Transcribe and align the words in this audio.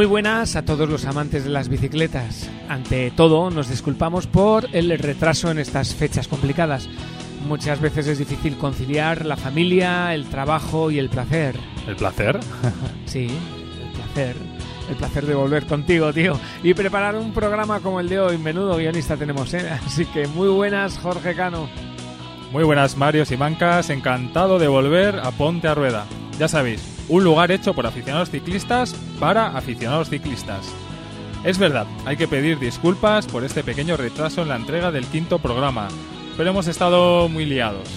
Muy 0.00 0.06
buenas 0.06 0.56
a 0.56 0.64
todos 0.64 0.88
los 0.88 1.04
amantes 1.04 1.44
de 1.44 1.50
las 1.50 1.68
bicicletas. 1.68 2.48
Ante 2.70 3.10
todo, 3.10 3.50
nos 3.50 3.68
disculpamos 3.68 4.26
por 4.26 4.66
el 4.72 4.98
retraso 4.98 5.50
en 5.50 5.58
estas 5.58 5.94
fechas 5.94 6.26
complicadas. 6.26 6.88
Muchas 7.46 7.82
veces 7.82 8.06
es 8.06 8.18
difícil 8.18 8.56
conciliar 8.56 9.26
la 9.26 9.36
familia, 9.36 10.14
el 10.14 10.24
trabajo 10.24 10.90
y 10.90 10.98
el 10.98 11.10
placer. 11.10 11.54
¿El 11.86 11.96
placer? 11.96 12.40
Sí, 13.04 13.26
el 13.26 13.92
placer. 13.92 14.36
El 14.88 14.96
placer 14.96 15.26
de 15.26 15.34
volver 15.34 15.66
contigo, 15.66 16.14
tío. 16.14 16.40
Y 16.62 16.72
preparar 16.72 17.14
un 17.16 17.34
programa 17.34 17.80
como 17.80 18.00
el 18.00 18.08
de 18.08 18.20
hoy. 18.20 18.38
Menudo 18.38 18.78
guionista 18.78 19.18
tenemos, 19.18 19.52
¿eh? 19.52 19.68
Así 19.68 20.06
que 20.06 20.26
muy 20.28 20.48
buenas, 20.48 20.96
Jorge 20.96 21.34
Cano. 21.34 21.68
Muy 22.52 22.64
buenas, 22.64 22.96
Marios 22.96 23.32
y 23.32 23.36
Mancas. 23.36 23.90
Encantado 23.90 24.58
de 24.58 24.66
volver 24.66 25.20
a 25.20 25.30
Ponte 25.30 25.68
a 25.68 25.74
Rueda. 25.74 26.06
Ya 26.38 26.48
sabéis, 26.48 26.80
un 27.10 27.24
lugar 27.24 27.50
hecho 27.50 27.74
por 27.74 27.86
aficionados 27.86 28.30
ciclistas 28.30 28.94
para 29.18 29.48
aficionados 29.56 30.08
ciclistas. 30.08 30.66
Es 31.44 31.58
verdad, 31.58 31.86
hay 32.06 32.16
que 32.16 32.28
pedir 32.28 32.58
disculpas 32.58 33.26
por 33.26 33.44
este 33.44 33.64
pequeño 33.64 33.96
retraso 33.96 34.42
en 34.42 34.48
la 34.48 34.56
entrega 34.56 34.92
del 34.92 35.06
quinto 35.06 35.38
programa, 35.40 35.88
pero 36.36 36.50
hemos 36.50 36.68
estado 36.68 37.28
muy 37.28 37.46
liados. 37.46 37.88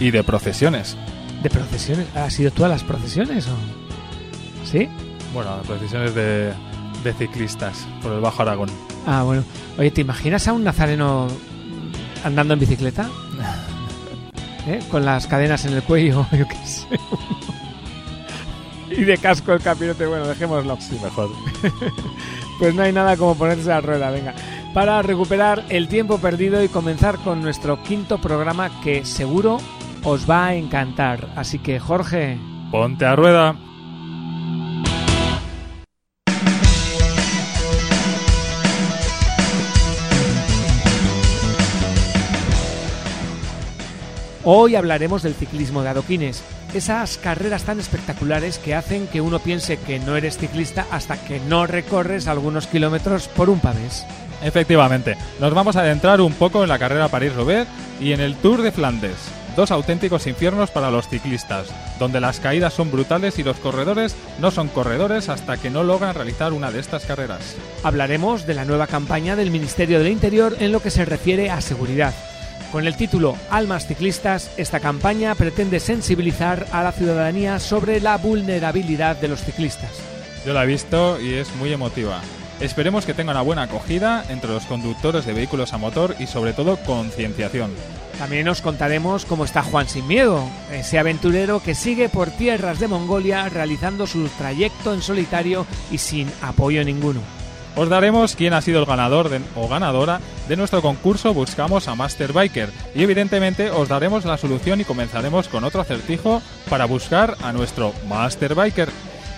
Y 0.00 0.10
de 0.10 0.24
procesiones. 0.24 0.96
¿De 1.42 1.50
procesiones? 1.50 2.06
¿Has 2.16 2.34
sido 2.34 2.50
tú 2.50 2.64
a 2.64 2.68
las 2.68 2.82
procesiones 2.82 3.46
o...? 3.46 3.56
¿Sí? 4.64 4.88
Bueno, 5.32 5.60
procesiones 5.66 6.14
de, 6.14 6.52
de 7.04 7.12
ciclistas 7.14 7.86
por 8.02 8.12
el 8.12 8.20
Bajo 8.20 8.42
Aragón. 8.42 8.70
Ah, 9.06 9.22
bueno. 9.22 9.44
Oye, 9.78 9.90
¿te 9.90 10.00
imaginas 10.00 10.48
a 10.48 10.52
un 10.52 10.64
nazareno 10.64 11.28
andando 12.24 12.54
en 12.54 12.60
bicicleta? 12.60 13.08
¿Eh? 14.66 14.80
Con 14.90 15.04
las 15.04 15.26
cadenas 15.26 15.64
en 15.64 15.74
el 15.74 15.82
cuello, 15.82 16.26
yo 16.32 16.46
qué 16.48 16.66
sé. 16.66 16.86
Y 18.98 19.04
de 19.04 19.16
casco 19.16 19.52
el 19.52 19.60
capirote, 19.60 20.06
bueno, 20.06 20.26
dejémoslo. 20.26 20.76
Sí, 20.80 20.98
mejor. 21.02 21.30
Pues 22.58 22.74
no 22.74 22.82
hay 22.82 22.92
nada 22.92 23.16
como 23.16 23.36
ponerse 23.36 23.70
a 23.70 23.80
rueda, 23.80 24.10
venga. 24.10 24.34
Para 24.74 25.00
recuperar 25.02 25.64
el 25.68 25.86
tiempo 25.86 26.18
perdido 26.18 26.60
y 26.60 26.66
comenzar 26.68 27.16
con 27.18 27.40
nuestro 27.40 27.80
quinto 27.84 28.20
programa 28.20 28.80
que 28.82 29.04
seguro 29.04 29.58
os 30.02 30.28
va 30.28 30.46
a 30.46 30.54
encantar. 30.56 31.28
Así 31.36 31.60
que, 31.60 31.78
Jorge, 31.78 32.36
Ponte 32.72 33.06
a 33.06 33.14
Rueda. 33.14 33.54
Hoy 44.44 44.76
hablaremos 44.76 45.22
del 45.22 45.34
ciclismo 45.34 45.82
de 45.82 45.90
adoquines. 45.90 46.42
Esas 46.74 47.16
carreras 47.18 47.64
tan 47.64 47.80
espectaculares 47.80 48.58
que 48.58 48.74
hacen 48.74 49.06
que 49.06 49.20
uno 49.20 49.38
piense 49.38 49.78
que 49.78 49.98
no 49.98 50.16
eres 50.16 50.38
ciclista 50.38 50.86
hasta 50.90 51.16
que 51.16 51.40
no 51.40 51.66
recorres 51.66 52.26
algunos 52.26 52.66
kilómetros 52.66 53.28
por 53.28 53.48
un 53.50 53.60
pavés. 53.60 54.04
Efectivamente, 54.42 55.16
nos 55.40 55.52
vamos 55.52 55.76
a 55.76 55.80
adentrar 55.80 56.20
un 56.20 56.32
poco 56.32 56.62
en 56.62 56.68
la 56.68 56.78
carrera 56.78 57.08
París-Roubaix 57.08 57.66
y 58.00 58.12
en 58.12 58.20
el 58.20 58.36
Tour 58.36 58.62
de 58.62 58.70
Flandes. 58.70 59.16
Dos 59.56 59.72
auténticos 59.72 60.28
infiernos 60.28 60.70
para 60.70 60.92
los 60.92 61.08
ciclistas, 61.08 61.66
donde 61.98 62.20
las 62.20 62.38
caídas 62.38 62.74
son 62.74 62.92
brutales 62.92 63.40
y 63.40 63.42
los 63.42 63.56
corredores 63.56 64.14
no 64.40 64.52
son 64.52 64.68
corredores 64.68 65.28
hasta 65.28 65.56
que 65.56 65.68
no 65.70 65.82
logran 65.82 66.14
realizar 66.14 66.52
una 66.52 66.70
de 66.70 66.78
estas 66.78 67.04
carreras. 67.04 67.56
Hablaremos 67.82 68.46
de 68.46 68.54
la 68.54 68.64
nueva 68.64 68.86
campaña 68.86 69.34
del 69.34 69.50
Ministerio 69.50 69.98
del 69.98 70.12
Interior 70.12 70.56
en 70.60 70.70
lo 70.70 70.80
que 70.80 70.90
se 70.90 71.04
refiere 71.04 71.50
a 71.50 71.60
seguridad. 71.60 72.14
Con 72.72 72.86
el 72.86 72.96
título 72.96 73.36
Almas 73.50 73.86
Ciclistas, 73.86 74.50
esta 74.58 74.80
campaña 74.80 75.34
pretende 75.34 75.80
sensibilizar 75.80 76.66
a 76.70 76.82
la 76.82 76.92
ciudadanía 76.92 77.58
sobre 77.58 78.00
la 78.00 78.18
vulnerabilidad 78.18 79.16
de 79.16 79.28
los 79.28 79.42
ciclistas. 79.42 79.90
Yo 80.44 80.52
la 80.52 80.64
he 80.64 80.66
visto 80.66 81.20
y 81.20 81.34
es 81.34 81.54
muy 81.56 81.72
emotiva. 81.72 82.20
Esperemos 82.60 83.06
que 83.06 83.14
tenga 83.14 83.32
una 83.32 83.42
buena 83.42 83.62
acogida 83.62 84.24
entre 84.28 84.50
los 84.50 84.66
conductores 84.66 85.24
de 85.24 85.32
vehículos 85.32 85.72
a 85.72 85.78
motor 85.78 86.16
y 86.18 86.26
sobre 86.26 86.52
todo 86.52 86.76
concienciación. 86.78 87.70
También 88.18 88.48
os 88.48 88.60
contaremos 88.60 89.24
cómo 89.24 89.44
está 89.44 89.62
Juan 89.62 89.88
Sin 89.88 90.08
Miedo, 90.08 90.42
ese 90.72 90.98
aventurero 90.98 91.62
que 91.62 91.76
sigue 91.76 92.08
por 92.08 92.30
tierras 92.30 92.80
de 92.80 92.88
Mongolia 92.88 93.48
realizando 93.48 94.08
su 94.08 94.28
trayecto 94.36 94.92
en 94.92 95.02
solitario 95.02 95.66
y 95.92 95.98
sin 95.98 96.28
apoyo 96.42 96.84
ninguno. 96.84 97.37
Os 97.78 97.88
daremos 97.88 98.34
quién 98.34 98.54
ha 98.54 98.60
sido 98.60 98.80
el 98.80 98.86
ganador 98.86 99.30
o 99.54 99.68
ganadora 99.68 100.18
de 100.48 100.56
nuestro 100.56 100.82
concurso 100.82 101.32
Buscamos 101.32 101.86
a 101.86 101.94
Master 101.94 102.32
Biker 102.32 102.70
y 102.92 103.04
evidentemente 103.04 103.70
os 103.70 103.88
daremos 103.88 104.24
la 104.24 104.36
solución 104.36 104.80
y 104.80 104.84
comenzaremos 104.84 105.46
con 105.46 105.62
otro 105.62 105.80
acertijo 105.80 106.42
para 106.68 106.86
buscar 106.86 107.36
a 107.40 107.52
nuestro 107.52 107.92
Master 108.08 108.56
Biker. 108.56 108.88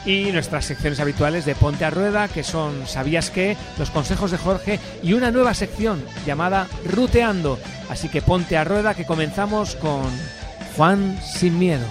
Y 0.06 0.33
nuestras 0.33 0.65
secciones 0.65 1.00
habituales 1.00 1.45
de 1.45 1.55
Ponte 1.55 1.84
a 1.84 1.91
Rueda, 1.91 2.29
que 2.29 2.43
son 2.43 2.87
¿Sabías 2.87 3.29
qué?, 3.29 3.59
los 3.79 3.91
consejos 3.91 4.31
de 4.31 4.39
Jorge 4.39 4.81
y 5.03 5.12
una 5.12 5.31
nueva 5.31 5.53
sección 5.53 6.03
llamada 6.25 6.67
Ruteando. 6.87 7.59
Así 7.91 8.09
que 8.09 8.23
ponte 8.23 8.56
a 8.56 8.65
rueda 8.65 8.95
que 8.95 9.05
comenzamos 9.05 9.77
con 9.77 10.05
Juan 10.79 11.21
Sin 11.23 11.59
Miedo. 11.59 11.84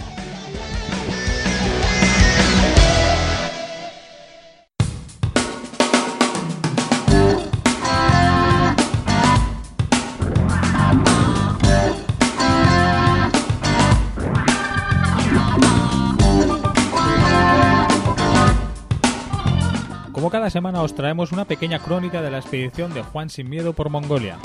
Semana 20.50 20.82
os 20.82 20.96
traemos 20.96 21.32
una 21.32 21.46
pequeña 21.46 21.80
crónica 21.80 22.22
de 22.22 22.32
la 22.32 22.40
expedición 22.40 22.94
de 22.94 23.04
Juan 23.04 23.30
Sin 23.30 23.50
Miedo 23.50 23.74
por 23.74 23.90
Mongolia. 23.90 24.38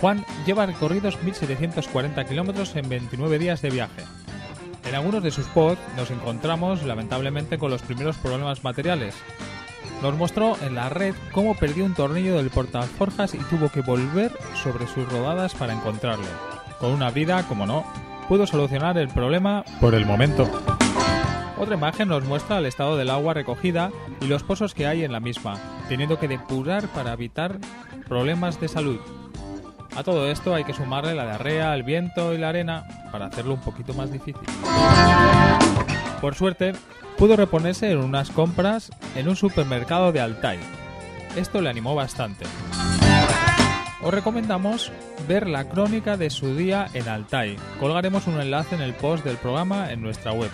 Juan 0.00 0.24
lleva 0.46 0.66
recorridos 0.66 1.22
1740 1.22 2.24
kilómetros 2.24 2.74
en 2.76 2.88
29 2.88 3.38
días 3.38 3.62
de 3.62 3.70
viaje. 3.70 4.02
En 4.88 4.94
algunos 4.94 5.22
de 5.22 5.30
sus 5.30 5.46
posts 5.48 5.82
nos 5.96 6.10
encontramos 6.10 6.82
lamentablemente 6.84 7.58
con 7.58 7.70
los 7.70 7.82
primeros 7.82 8.16
problemas 8.16 8.64
materiales. 8.64 9.14
Nos 10.02 10.16
mostró 10.16 10.56
en 10.62 10.74
la 10.74 10.88
red 10.88 11.14
cómo 11.32 11.54
perdió 11.54 11.84
un 11.84 11.94
tornillo 11.94 12.36
del 12.36 12.50
portaforjas 12.50 13.34
y 13.34 13.38
tuvo 13.38 13.68
que 13.68 13.82
volver 13.82 14.32
sobre 14.54 14.86
sus 14.86 15.06
rodadas 15.08 15.54
para 15.54 15.74
encontrarlo. 15.74 16.26
Con 16.78 16.92
una 16.92 17.10
brida, 17.10 17.46
como 17.46 17.66
no, 17.66 17.84
pudo 18.28 18.46
solucionar 18.46 18.96
el 18.96 19.08
problema 19.08 19.64
por 19.80 19.94
el 19.94 20.06
momento. 20.06 20.50
Otra 21.60 21.74
imagen 21.74 22.08
nos 22.08 22.24
muestra 22.24 22.56
el 22.56 22.64
estado 22.64 22.96
del 22.96 23.10
agua 23.10 23.34
recogida 23.34 23.90
y 24.22 24.28
los 24.28 24.42
pozos 24.42 24.72
que 24.72 24.86
hay 24.86 25.04
en 25.04 25.12
la 25.12 25.20
misma, 25.20 25.58
teniendo 25.90 26.18
que 26.18 26.26
depurar 26.26 26.88
para 26.88 27.12
evitar 27.12 27.58
problemas 28.08 28.58
de 28.58 28.66
salud. 28.66 28.98
A 29.94 30.02
todo 30.02 30.30
esto 30.30 30.54
hay 30.54 30.64
que 30.64 30.72
sumarle 30.72 31.14
la 31.14 31.26
diarrea, 31.26 31.74
el 31.74 31.82
viento 31.82 32.32
y 32.32 32.38
la 32.38 32.48
arena 32.48 32.84
para 33.12 33.26
hacerlo 33.26 33.52
un 33.52 33.60
poquito 33.60 33.92
más 33.92 34.10
difícil. 34.10 34.40
Por 36.22 36.34
suerte, 36.34 36.72
pudo 37.18 37.36
reponerse 37.36 37.90
en 37.90 37.98
unas 37.98 38.30
compras 38.30 38.90
en 39.14 39.28
un 39.28 39.36
supermercado 39.36 40.12
de 40.12 40.20
Altai. 40.22 40.58
Esto 41.36 41.60
le 41.60 41.68
animó 41.68 41.94
bastante. 41.94 42.46
Os 44.02 44.14
recomendamos 44.14 44.90
ver 45.28 45.46
la 45.46 45.68
crónica 45.68 46.16
de 46.16 46.30
su 46.30 46.56
día 46.56 46.86
en 46.94 47.06
Altai. 47.06 47.56
Colgaremos 47.78 48.26
un 48.26 48.40
enlace 48.40 48.76
en 48.76 48.80
el 48.80 48.94
post 48.94 49.24
del 49.24 49.36
programa 49.36 49.92
en 49.92 50.00
nuestra 50.00 50.32
web. 50.32 50.50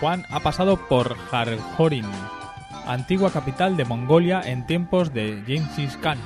Juan 0.00 0.24
ha 0.30 0.40
pasado 0.40 0.76
por 0.76 1.16
Jarjorin, 1.16 2.04
antigua 2.86 3.30
capital 3.30 3.76
de 3.76 3.84
Mongolia 3.84 4.42
en 4.44 4.66
tiempos 4.66 5.12
de 5.12 5.42
Genghis 5.46 5.96
Khan. 5.96 6.18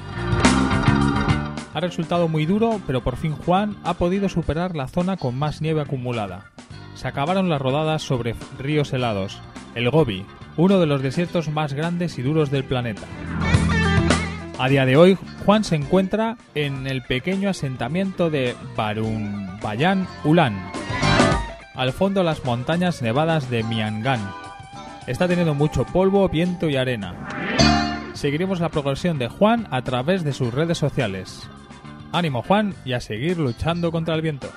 Ha 1.72 1.81
resultado 1.81 2.26
muy 2.26 2.46
duro, 2.46 2.81
pero 2.87 3.02
por 3.02 3.17
fin 3.17 3.37
Juan 3.37 3.76
ha 3.84 3.94
podido 3.94 4.28
superar 4.28 4.75
la 4.75 4.88
zona 4.88 5.17
con 5.17 5.38
más 5.38 5.61
nieve 5.62 5.82
acumulada. 5.82 6.50
Se 6.94 7.06
acabaron 7.06 7.49
las 7.49 7.62
rodadas 7.62 8.02
sobre 8.02 8.34
ríos 8.58 8.93
helados, 8.93 9.40
el 9.76 9.88
Gobi, 9.88 10.26
uno 10.56 10.81
de 10.81 10.87
los 10.87 11.00
desiertos 11.00 11.49
más 11.49 11.73
grandes 11.73 12.19
y 12.19 12.23
duros 12.23 12.50
del 12.50 12.64
planeta. 12.64 13.06
A 14.58 14.69
día 14.69 14.84
de 14.84 14.96
hoy, 14.96 15.16
Juan 15.46 15.64
se 15.64 15.76
encuentra 15.76 16.37
en 16.55 16.87
el 16.87 17.02
pequeño 17.02 17.49
asentamiento 17.49 18.31
de 18.31 18.55
Barumbayan 18.76 20.06
Ulan, 20.25 20.70
al 21.75 21.93
fondo 21.93 22.22
las 22.22 22.44
montañas 22.44 23.02
nevadas 23.02 23.50
de 23.50 23.62
Miangan. 23.62 24.20
Está 25.06 25.26
teniendo 25.28 25.55
mucho 25.55 25.84
polvo, 25.84 26.28
viento 26.28 26.69
y 26.69 26.76
arena. 26.76 27.14
Seguiremos 28.12 28.61
la 28.61 28.69
progresión 28.69 29.19
de 29.19 29.28
Juan 29.28 29.67
a 29.70 29.82
través 29.82 30.25
de 30.25 30.32
sus 30.32 30.52
redes 30.52 30.78
sociales. 30.78 31.49
Ánimo 32.12 32.43
Juan 32.43 32.75
y 32.84 32.93
a 32.93 33.00
seguir 33.00 33.38
luchando 33.38 33.93
contra 33.93 34.14
el 34.14 34.22
viento. 34.22 34.50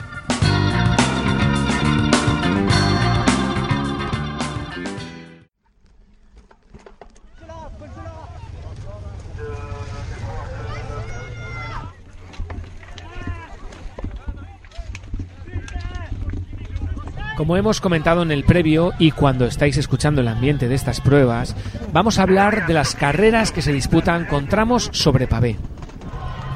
Como 17.44 17.57
hemos 17.57 17.81
comentado 17.81 18.22
en 18.22 18.31
el 18.31 18.45
previo 18.45 18.94
y 19.00 19.12
cuando 19.12 19.44
estáis 19.44 19.75
escuchando 19.75 20.22
el 20.22 20.30
ambiente 20.30 20.69
de 20.69 20.75
estas 20.75 21.01
pruebas, 21.01 21.57
vamos 21.92 22.18
a 22.18 22.22
hablar 22.22 22.68
de 22.68 22.74
las 22.74 22.95
carreras 22.95 23.51
que 23.51 23.62
se 23.62 23.74
disputan 23.74 24.24
con 24.28 24.48
tramos 24.48 24.90
sobre 24.94 25.28
pavé. 25.28 25.57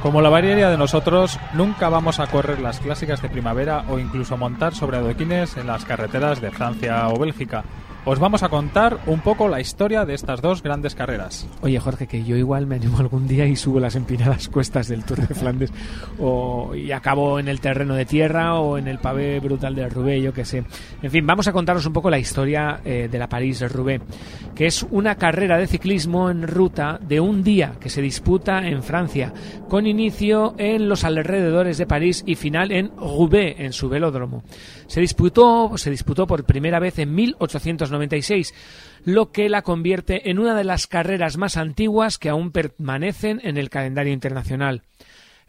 Como 0.01 0.22
la 0.22 0.30
mayoría 0.30 0.69
de 0.69 0.78
nosotros, 0.78 1.42
nunca 1.51 1.89
vamos 1.89 2.22
a 2.22 2.28
correr 2.28 2.62
las 2.62 2.80
clásicas 2.80 3.22
de 3.22 3.28
primavera 3.28 3.84
o 3.89 4.00
incluso 4.00 4.38
montar 4.38 4.75
sobre 4.75 4.95
adoquines 4.95 5.57
en 5.57 5.68
las 5.68 5.84
carreteras 5.84 6.39
de 6.39 6.51
Francia 6.51 7.10
o 7.10 7.19
Bélgica 7.19 7.66
os 8.09 8.19
vamos 8.19 8.42
a 8.42 8.48
contar 8.48 9.00
un 9.06 9.19
poco 9.19 9.50
la 9.50 9.59
historia 9.59 10.06
de 10.06 10.13
estas 10.13 10.42
dos 10.42 10.63
grandes 10.63 10.95
carreras. 10.95 11.45
Oye, 11.62 11.77
Jorge, 11.77 12.07
que 12.07 12.24
yo 12.24 12.38
igual 12.38 12.65
me 12.65 12.77
animo 12.77 13.00
algún 13.00 13.27
día 13.27 13.45
y 13.45 13.57
subo 13.57 13.81
las 13.81 13.98
empinadas 13.98 14.48
cuestas 14.51 14.88
del 14.88 15.04
Tour 15.04 15.27
de 15.27 15.36
Flandes 15.36 15.74
o, 16.18 16.74
y 16.74 16.94
acabo 16.94 17.38
en 17.38 17.50
el 17.50 17.59
terreno 17.59 17.95
de 17.95 18.06
tierra 18.06 18.56
o 18.62 18.77
en 18.77 18.88
el 18.88 19.00
pavé 19.00 19.42
brutal 19.42 19.75
de 19.75 19.89
Roubaix, 19.89 20.24
yo 20.24 20.31
qué 20.31 20.45
sé. 20.45 20.63
En 21.01 21.12
fin, 21.12 21.27
vamos 21.27 21.50
a 21.50 21.51
contaros 21.51 21.86
un 21.86 21.92
poco 21.92 22.09
la 22.09 22.18
historia 22.18 22.80
eh, 22.86 23.09
de 23.12 23.19
la 23.19 23.27
París-Roubaix, 23.27 24.01
que 24.56 24.68
es 24.68 24.83
una 24.89 25.15
carrera 25.15 25.57
de 25.57 25.68
ciclismo 25.68 26.30
en 26.30 26.48
ruta 26.48 27.01
de 27.01 27.19
un 27.19 27.44
día 27.44 27.74
que 27.77 27.89
se 27.89 28.01
disputa 28.01 28.65
en 28.65 28.83
Francia, 28.83 29.33
con 29.68 29.86
inicio 29.86 30.56
en 30.57 30.88
los 30.88 31.03
alrededores 31.03 31.77
de 31.77 31.86
París 31.86 32.24
y 32.25 32.36
final 32.36 32.71
en 32.71 32.89
Roubaix, 32.95 33.60
en 33.60 33.74
su 33.74 33.89
velódromo. 33.89 34.44
Se 34.88 35.01
disputó, 35.01 35.77
se 35.77 35.89
disputó 35.89 36.25
por 36.25 36.45
primera 36.45 36.80
vez 36.80 37.00
en 37.00 37.13
1896, 37.97 38.53
lo 39.05 39.31
que 39.31 39.49
la 39.49 39.61
convierte 39.61 40.29
en 40.29 40.39
una 40.39 40.55
de 40.55 40.63
las 40.63 40.88
carreras 40.88 41.38
más 41.38 41.57
antiguas 41.57 42.17
que 42.17 42.29
aún 42.29 42.51
permanecen 42.51 43.41
en 43.44 43.57
el 43.57 43.69
calendario 43.69 44.13
internacional. 44.13 44.83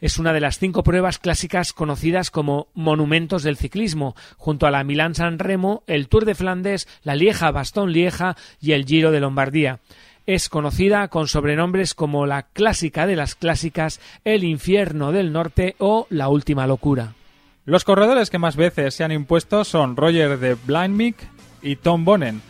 Es 0.01 0.17
una 0.17 0.31
de 0.31 0.39
las 0.39 0.59
cinco 0.59 0.83
pruebas 0.83 1.19
clásicas 1.19 1.73
conocidas 1.73 2.31
como 2.31 2.67
monumentos 2.73 3.43
del 3.43 3.57
ciclismo, 3.57 4.15
junto 4.37 4.65
a 4.65 4.71
la 4.71 4.85
Milán-San 4.85 5.39
Remo, 5.39 5.83
el 5.87 6.07
Tour 6.07 6.23
de 6.23 6.35
Flandes, 6.35 6.87
la 7.03 7.15
Lieja-Bastón-Lieja 7.15 8.37
y 8.61 8.71
el 8.71 8.85
Giro 8.85 9.11
de 9.11 9.19
Lombardía 9.19 9.79
es 10.29 10.47
conocida 10.47 11.07
con 11.07 11.27
sobrenombres 11.27 11.95
como 11.95 12.27
la 12.27 12.43
clásica 12.43 13.07
de 13.07 13.15
las 13.15 13.33
clásicas, 13.33 13.99
el 14.23 14.43
infierno 14.43 15.11
del 15.11 15.33
norte 15.33 15.75
o 15.79 16.05
la 16.11 16.29
última 16.29 16.67
locura. 16.67 17.15
Los 17.65 17.83
corredores 17.83 18.29
que 18.29 18.37
más 18.37 18.55
veces 18.55 18.93
se 18.93 19.03
han 19.03 19.11
impuesto 19.11 19.63
son 19.63 19.95
Roger 19.95 20.37
de 20.37 20.53
Blindmick 20.53 21.15
y 21.61 21.75
Tom 21.75 22.05
Bonnen, 22.05 22.41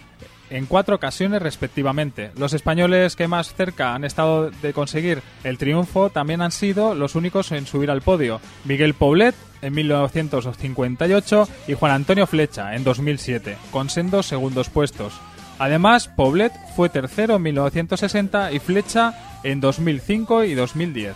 en 0.50 0.66
cuatro 0.66 0.96
ocasiones 0.96 1.42
respectivamente. 1.42 2.32
Los 2.38 2.54
españoles 2.54 3.16
que 3.16 3.28
más 3.28 3.54
cerca 3.54 3.94
han 3.94 4.04
estado 4.04 4.50
de 4.50 4.74
conseguir 4.74 5.22
el 5.44 5.58
triunfo 5.58 6.10
también 6.10 6.42
han 6.42 6.52
sido 6.52 6.96
los 6.96 7.16
únicos 7.16 7.52
en 7.52 7.66
subir 7.66 7.92
al 7.92 8.02
podio. 8.02 8.42
Miguel 8.66 8.94
Poblet 8.94 9.36
en 9.62 9.74
1958 9.74 11.48
y 11.68 11.74
Juan 11.74 11.92
Antonio 11.92 12.28
Flecha 12.28 12.76
en 12.76 12.84
2007, 12.84 13.58
con 13.72 13.90
sendos 13.90 14.26
segundos 14.26 14.70
puestos. 14.70 15.14
Además, 15.60 16.08
Poblet 16.08 16.54
fue 16.76 16.88
tercero 16.90 17.36
en 17.36 17.42
1960 17.44 18.54
y 18.54 18.60
Flecha 18.60 19.14
en 19.44 19.60
2005 19.60 20.46
y 20.46 20.54
2010. 20.54 21.16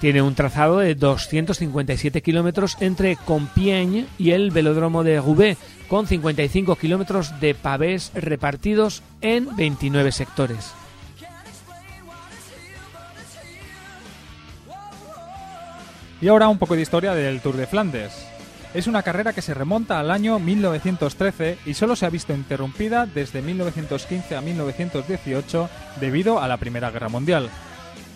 Tiene 0.00 0.22
un 0.22 0.34
trazado 0.34 0.78
de 0.78 0.94
257 0.94 2.20
kilómetros 2.22 2.76
entre 2.80 3.16
Compiègne 3.16 4.06
y 4.18 4.30
el 4.32 4.50
velódromo 4.50 5.04
de 5.04 5.20
Roubaix, 5.20 5.58
con 5.88 6.06
55 6.06 6.76
kilómetros 6.76 7.40
de 7.40 7.54
pavés 7.54 8.10
repartidos 8.14 9.02
en 9.20 9.54
29 9.56 10.12
sectores. 10.12 10.72
Y 16.20 16.28
ahora 16.28 16.48
un 16.48 16.58
poco 16.58 16.74
de 16.74 16.82
historia 16.82 17.14
del 17.14 17.40
Tour 17.40 17.56
de 17.56 17.66
Flandes. 17.66 18.12
Es 18.72 18.86
una 18.86 19.02
carrera 19.02 19.32
que 19.32 19.42
se 19.42 19.54
remonta 19.54 20.00
al 20.00 20.10
año 20.10 20.38
1913 20.38 21.58
y 21.66 21.74
solo 21.74 21.94
se 21.94 22.06
ha 22.06 22.10
visto 22.10 22.32
interrumpida 22.32 23.06
desde 23.06 23.42
1915 23.42 24.36
a 24.36 24.40
1918 24.40 25.68
debido 26.00 26.40
a 26.40 26.48
la 26.48 26.56
Primera 26.56 26.90
Guerra 26.90 27.08
Mundial 27.08 27.50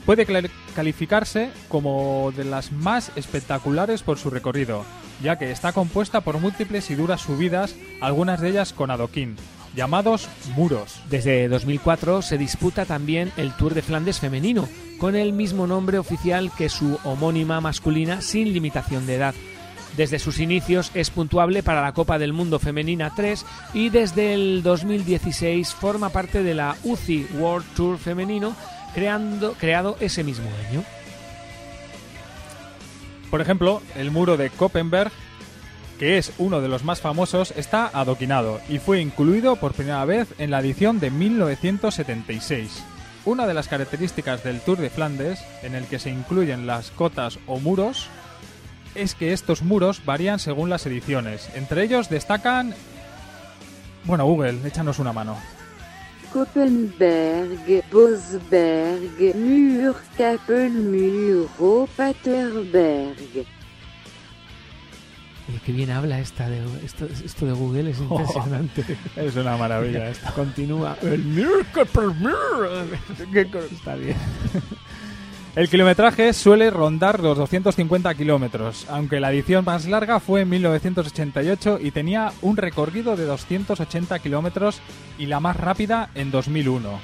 puede 0.09 0.27
calificarse 0.75 1.51
como 1.69 2.33
de 2.35 2.45
las 2.45 2.73
más 2.73 3.13
espectaculares 3.15 4.03
por 4.03 4.17
su 4.19 4.31
recorrido, 4.31 4.87
ya 5.23 5.37
que 5.37 5.51
está 5.51 5.73
compuesta 5.73 6.21
por 6.21 6.39
múltiples 6.39 6.91
y 6.91 6.95
duras 6.95 7.23
subidas, 7.23 7.75
algunas 8.01 8.41
de 8.41 8.51
ellas 8.51 8.73
con 8.73 8.91
adoquín, 8.91 9.37
llamados 9.75 10.29
muros. 10.57 11.01
Desde 11.11 11.49
2004 11.49 12.23
se 12.23 12.39
disputa 12.39 12.85
también 12.85 13.33
el 13.37 13.53
Tour 13.53 13.75
de 13.75 13.83
Flandes 13.83 14.21
femenino, 14.21 14.69
con 14.99 15.17
el 15.17 15.33
mismo 15.33 15.67
nombre 15.67 15.99
oficial 15.99 16.51
que 16.57 16.69
su 16.69 16.99
homónima 17.05 17.61
masculina 17.61 18.21
sin 18.21 18.53
limitación 18.53 19.07
de 19.07 19.17
edad. 19.17 19.35
Desde 19.97 20.21
sus 20.21 20.39
inicios 20.39 20.93
es 20.95 21.11
puntuable 21.11 21.63
para 21.63 21.83
la 21.83 21.93
Copa 21.93 22.19
del 22.19 22.33
Mundo 22.33 22.59
Femenina 22.59 23.13
3 23.17 23.45
y 23.75 23.89
desde 23.89 24.35
el 24.35 24.63
2016 24.63 25.75
forma 25.75 26.11
parte 26.11 26.43
de 26.43 26.55
la 26.55 26.77
UCI 26.85 27.27
World 27.39 27.67
Tour 27.75 27.99
Femenino 27.99 28.55
creando, 28.95 29.55
creado 29.55 29.97
ese 30.01 30.23
mismo 30.23 30.49
año. 30.69 30.85
Por 33.31 33.41
ejemplo, 33.41 33.83
el 33.97 34.11
muro 34.11 34.37
de 34.37 34.51
Koppenberg, 34.51 35.13
que 35.99 36.17
es 36.19 36.33
uno 36.39 36.61
de 36.61 36.69
los 36.69 36.85
más 36.85 37.01
famosos, 37.01 37.53
está 37.57 37.91
adoquinado 37.93 38.61
y 38.69 38.79
fue 38.79 39.01
incluido 39.01 39.57
por 39.57 39.73
primera 39.73 40.05
vez 40.05 40.29
en 40.39 40.51
la 40.51 40.61
edición 40.61 41.01
de 41.01 41.11
1976. 41.11 42.85
Una 43.25 43.47
de 43.47 43.55
las 43.55 43.69
características 43.69 44.43
del 44.45 44.61
Tour 44.61 44.79
de 44.79 44.91
Flandes, 44.91 45.45
en 45.63 45.75
el 45.75 45.85
que 45.87 45.99
se 45.99 46.11
incluyen 46.11 46.67
las 46.67 46.91
cotas 46.91 47.39
o 47.47 47.59
muros, 47.59 48.07
es 48.95 49.15
que 49.15 49.33
estos 49.33 49.63
muros 49.63 50.03
varían 50.05 50.39
según 50.39 50.71
las 50.71 50.87
ediciones. 50.87 51.51
Entre 51.55 51.83
ellos 51.83 52.09
destacan... 52.09 52.75
Bueno, 54.05 54.25
Google, 54.25 54.67
échanos 54.67 54.99
una 54.99 55.13
mano. 55.13 55.37
Koppenberg, 56.33 57.85
Bosberg, 57.91 59.35
Mur, 59.37 59.97
Muro, 60.71 61.89
Paterberg. 61.97 63.47
Y 65.49 65.59
qué 65.65 65.73
bien 65.73 65.91
habla 65.91 66.21
esta 66.21 66.49
de, 66.49 66.63
esto, 66.85 67.07
esto 67.07 67.47
de 67.47 67.53
Google, 67.53 67.91
es 67.91 67.99
oh, 68.09 68.21
impresionante. 68.21 68.85
es 69.17 69.37
una 69.37 69.57
maravilla 69.57 70.11
esto. 70.11 70.33
Continúa. 70.35 70.97
El 71.03 71.25
Está 73.73 73.97
bien. 73.97 74.17
El 75.59 75.69
kilometraje 75.69 76.33
suele 76.35 76.71
rondar 76.71 77.19
los 77.19 77.37
250 77.37 78.15
kilómetros, 78.15 78.87
aunque 78.89 79.19
la 79.19 79.33
edición 79.33 79.65
más 79.65 79.87
larga 79.87 80.21
fue 80.21 80.43
en 80.43 80.51
1988 80.51 81.81
y 81.83 81.91
tenía 81.91 82.31
un 82.43 82.57
recorrido 82.57 83.17
de 83.17 83.25
280 83.25 84.21
kilómetros 84.21 84.81
y 85.19 85.27
la 85.27 85.41
más 85.41 85.57
rápida 85.57 86.11
en 86.15 86.31
2001, 86.31 87.01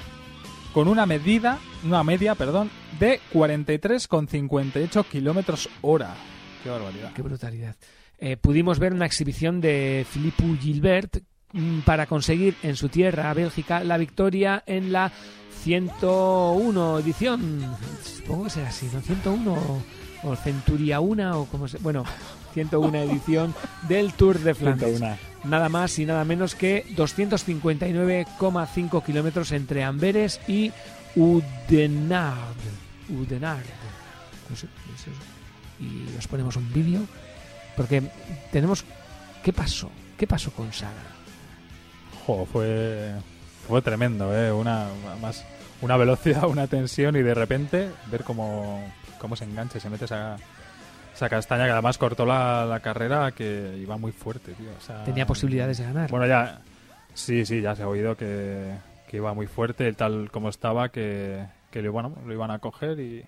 con 0.73 0.87
una 0.87 1.05
medida, 1.05 1.59
una 1.83 2.01
media, 2.05 2.33
perdón, 2.35 2.71
de 2.97 3.19
43,58 3.33 5.03
kilómetros 5.03 5.67
hora. 5.81 6.15
Qué 6.63 6.69
barbaridad. 6.69 7.11
Qué 7.11 7.23
brutalidad. 7.23 7.75
Eh, 8.19 8.37
pudimos 8.37 8.79
ver 8.79 8.93
una 8.93 9.05
exhibición 9.05 9.59
de 9.59 10.05
Philippe 10.09 10.55
Gilbert 10.61 11.17
para 11.85 12.05
conseguir 12.05 12.55
en 12.63 12.75
su 12.75 12.89
tierra, 12.89 13.33
Bélgica, 13.33 13.81
la 13.83 13.97
victoria 13.97 14.63
en 14.65 14.91
la 14.91 15.11
101 15.63 16.99
edición, 16.99 17.75
supongo 18.03 18.43
que 18.45 18.49
será 18.49 18.69
así, 18.69 18.89
¿no? 18.93 19.01
101 19.01 19.83
o 20.23 20.35
Centuria 20.35 20.99
1 20.99 21.39
o 21.39 21.45
como 21.45 21.67
se... 21.67 21.77
Bueno, 21.79 22.03
101 22.53 22.97
edición 22.97 23.55
del 23.87 24.13
Tour 24.13 24.39
de 24.39 24.53
Flandes. 24.53 25.01
Nada 25.43 25.69
más 25.69 25.97
y 25.99 26.05
nada 26.05 26.25
menos 26.25 26.55
que 26.55 26.85
259,5 26.95 29.03
kilómetros 29.03 29.51
entre 29.51 29.83
Amberes 29.83 30.41
y 30.47 30.71
Udenard. 31.15 32.55
Udenard. 33.09 33.65
y 35.79 36.17
os 36.17 36.27
ponemos 36.27 36.55
un 36.55 36.73
vídeo 36.73 37.01
porque 37.75 38.01
tenemos... 38.51 38.83
¿Qué 39.43 39.53
pasó? 39.53 39.91
¿Qué 40.17 40.25
pasó 40.25 40.49
con 40.51 40.73
Sara? 40.73 41.14
Jo, 42.25 42.45
fue 42.45 43.13
fue 43.67 43.81
tremendo, 43.81 44.35
¿eh? 44.35 44.51
Una 44.51 44.87
más 45.21 45.45
una 45.81 45.97
velocidad, 45.97 46.43
una 46.49 46.67
tensión 46.67 47.15
y 47.15 47.21
de 47.21 47.33
repente 47.33 47.89
ver 48.11 48.23
cómo, 48.23 48.83
cómo 49.19 49.35
se 49.35 49.45
engancha 49.45 49.77
y 49.77 49.81
se 49.81 49.89
mete 49.89 50.05
esa, 50.05 50.37
esa 51.13 51.29
castaña 51.29 51.65
que 51.65 51.71
además 51.71 51.97
cortó 51.97 52.25
la, 52.25 52.79
carrera 52.83 53.31
que 53.31 53.77
iba 53.79 53.97
muy 53.97 54.11
fuerte, 54.11 54.53
tío. 54.53 54.69
Tenía 55.05 55.25
posibilidades 55.25 55.77
de 55.77 55.85
ganar. 55.85 56.09
Bueno, 56.09 56.27
ya, 56.27 56.61
sí, 57.13 57.45
sí, 57.45 57.61
ya 57.61 57.75
se 57.75 57.83
ha 57.83 57.87
oído 57.87 58.15
que, 58.15 58.75
que 59.07 59.17
iba 59.17 59.33
muy 59.33 59.47
fuerte, 59.47 59.91
tal 59.93 60.29
como 60.31 60.49
estaba, 60.49 60.89
que, 60.89 61.45
que 61.71 61.87
bueno, 61.89 62.15
lo 62.25 62.33
iban 62.33 62.51
a 62.51 62.59
coger 62.59 62.99
y 62.99 63.25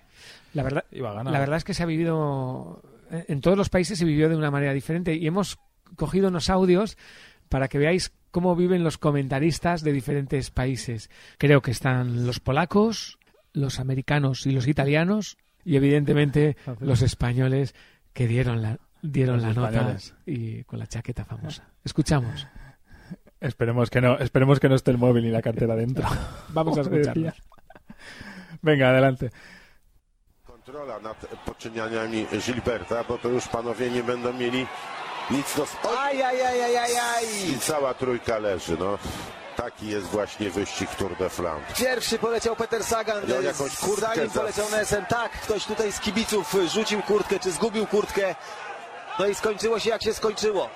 la 0.54 0.62
verdad, 0.62 0.84
iba 0.92 1.10
a 1.10 1.14
ganar. 1.14 1.32
La 1.32 1.40
verdad 1.40 1.56
es 1.56 1.64
que 1.64 1.74
se 1.74 1.82
ha 1.82 1.86
vivido, 1.86 2.82
en 3.10 3.40
todos 3.40 3.56
los 3.56 3.68
países 3.68 3.98
se 3.98 4.04
vivió 4.04 4.28
de 4.28 4.36
una 4.36 4.50
manera 4.50 4.72
diferente 4.72 5.14
y 5.14 5.26
hemos 5.26 5.58
cogido 5.96 6.28
unos 6.28 6.50
audios 6.50 6.96
para 7.48 7.68
que 7.68 7.78
veáis 7.78 8.12
cómo 8.30 8.56
viven 8.56 8.84
los 8.84 8.98
comentaristas 8.98 9.82
de 9.82 9.92
diferentes 9.92 10.50
países. 10.50 11.10
Creo 11.38 11.62
que 11.62 11.70
están 11.70 12.26
los 12.26 12.40
polacos, 12.40 13.18
los 13.52 13.80
americanos 13.80 14.46
y 14.46 14.52
los 14.52 14.66
italianos 14.68 15.38
y 15.64 15.76
evidentemente 15.76 16.56
los 16.80 17.02
españoles 17.02 17.74
que 18.12 18.26
dieron 18.26 18.62
la 18.62 18.78
dieron 19.02 19.36
Los 19.36 19.56
la 19.56 19.70
nota 19.70 19.96
y 20.26 20.64
con 20.64 20.78
la 20.78 20.86
chaqueta 20.86 21.24
famosa. 21.24 21.68
Escuchamos. 21.84 22.46
Esperemos 23.40 23.90
que 23.90 24.00
no, 24.00 24.18
esperemos 24.18 24.58
que 24.58 24.68
no 24.68 24.74
esté 24.74 24.90
el 24.90 24.98
móvil 24.98 25.24
y 25.26 25.30
la 25.30 25.42
cartera 25.42 25.76
dentro. 25.76 26.08
Vamos 26.48 26.76
a 26.78 26.80
escucharlos. 26.80 27.34
Venga, 28.62 28.90
adelante. 28.90 29.30
Kontrola 30.44 30.98
nad 30.98 31.16
poczynianiami 31.46 32.26
Gilberta, 32.40 33.04
bo 33.04 33.18
to 33.18 33.28
już 33.28 33.48
panowie 33.48 33.90
nie 33.90 34.02
będą 34.02 34.32
mieli 34.32 34.66
nic 35.30 35.54
do... 35.56 35.62
Oj, 35.84 35.96
Aj, 35.98 36.22
aj, 36.22 36.40
aj, 36.42 36.60
aj, 36.62 36.76
aj, 36.76 36.92
aj. 37.14 37.24
I 37.50 37.58
cała 37.60 37.94
trójka 37.94 38.38
leży, 38.38 38.76
no. 38.78 38.98
Taki 39.56 39.86
jest 39.88 40.06
właśnie 40.06 40.50
wyścig 40.50 40.90
Tour 40.94 41.16
de 41.16 41.30
Flandre. 41.30 41.74
Pierwszy 41.76 42.18
poleciał 42.18 42.56
Peter 42.56 42.84
Sagan, 42.84 43.26
Miał 43.28 43.42
jakąś 43.42 43.76
kurtkę 43.76 44.28
za- 44.28 44.40
poleciał 44.40 44.70
Nesen. 44.70 45.06
Tak, 45.06 45.32
ktoś 45.32 45.64
tutaj 45.64 45.92
z 45.92 46.00
kibiców 46.00 46.54
rzucił 46.72 47.02
kurtkę, 47.02 47.38
czy 47.40 47.50
zgubił 47.52 47.86
kurtkę. 47.86 48.34
No 49.18 49.26
i 49.26 49.34
skończyło 49.34 49.78
się 49.78 49.90
jak 49.90 50.02
się 50.02 50.14
skończyło. 50.14 50.70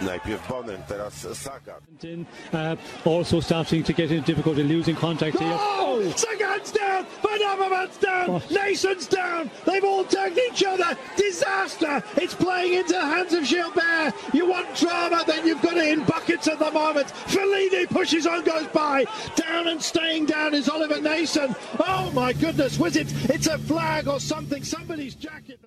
Najpierw 0.00 0.38
Bonen, 0.48 0.82
teraz 0.88 1.12
Sagan. 1.36 1.80
in, 2.02 2.26
uh, 2.52 2.76
also 3.04 3.40
starting 3.40 3.82
to 3.84 3.92
get 3.92 4.10
into 4.10 4.26
difficulty, 4.26 4.62
losing 4.62 4.96
contact 4.96 5.38
here. 5.38 5.56
Oh! 5.58 6.02
Sagan's 6.16 6.72
down! 6.72 7.06
Van 7.22 7.40
Avermaet's 7.40 7.98
down! 7.98 8.42
Nason's 8.50 9.06
down! 9.06 9.50
They've 9.64 9.84
all 9.84 10.04
tagged 10.04 10.38
each 10.38 10.64
other! 10.64 10.96
Disaster! 11.16 12.02
It's 12.16 12.34
playing 12.34 12.74
into 12.74 12.94
the 12.94 13.00
hands 13.00 13.32
of 13.32 13.46
Gilbert! 13.46 14.12
You 14.32 14.46
want 14.46 14.74
drama, 14.76 15.22
then 15.26 15.46
you've 15.46 15.62
got 15.62 15.76
it 15.76 15.86
in 15.96 16.04
buckets 16.04 16.48
at 16.48 16.58
the 16.58 16.70
moment! 16.70 17.08
Fellini 17.26 17.88
pushes 17.88 18.26
on, 18.26 18.42
goes 18.44 18.66
by! 18.68 19.04
Down 19.36 19.68
and 19.68 19.80
staying 19.80 20.26
down 20.26 20.54
is 20.54 20.68
Oliver 20.68 21.00
Nason! 21.00 21.54
Oh 21.78 22.10
my 22.12 22.32
goodness, 22.32 22.78
was 22.78 22.96
it? 22.96 23.12
It's 23.30 23.46
a 23.46 23.58
flag 23.58 24.08
or 24.08 24.18
something, 24.18 24.64
somebody's 24.64 25.14
jacket! 25.14 25.60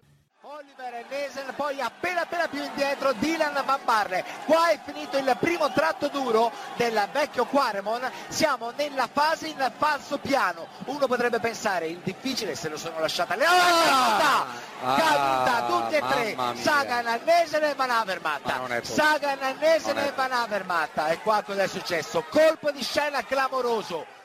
Oliver 0.49 1.03
Nesen, 1.09 1.53
poi 1.57 1.81
appena 1.81 2.21
appena 2.21 2.47
più 2.47 2.63
indietro 2.63 3.11
Dylan 3.11 3.61
Van 3.65 3.81
Barre. 3.83 4.23
Qua 4.45 4.69
è 4.69 4.79
finito 4.81 5.17
il 5.17 5.35
primo 5.41 5.73
tratto 5.73 6.07
duro 6.07 6.53
del 6.77 7.05
vecchio 7.11 7.43
Quaremon, 7.43 8.09
siamo 8.29 8.71
nella 8.77 9.09
fase 9.11 9.47
in 9.47 9.71
falso 9.77 10.19
piano. 10.19 10.67
Uno 10.85 11.05
potrebbe 11.05 11.41
pensare 11.41 11.87
il 11.87 11.97
difficile 11.97 12.55
se 12.55 12.69
lo 12.69 12.77
sono 12.77 12.97
lasciata 12.99 13.35
le 13.35 13.43
caduta, 13.43 14.45
caduta 14.95 15.65
tutti 15.67 15.95
e 15.95 15.99
tre. 15.99 16.55
Sagan, 16.61 17.21
Nesen 17.25 17.63
e 17.63 17.73
Van 17.75 17.91
possibile. 17.91 18.83
Sagan, 18.85 19.57
è 19.59 19.97
e 19.97 20.13
Van 20.15 20.31
Avermaet. 20.31 20.97
E 21.09 21.19
qua 21.23 21.41
cosa 21.41 21.63
è 21.63 21.67
successo? 21.67 22.23
Colpo 22.29 22.71
di 22.71 22.83
scena 22.83 23.21
clamoroso. 23.25 24.15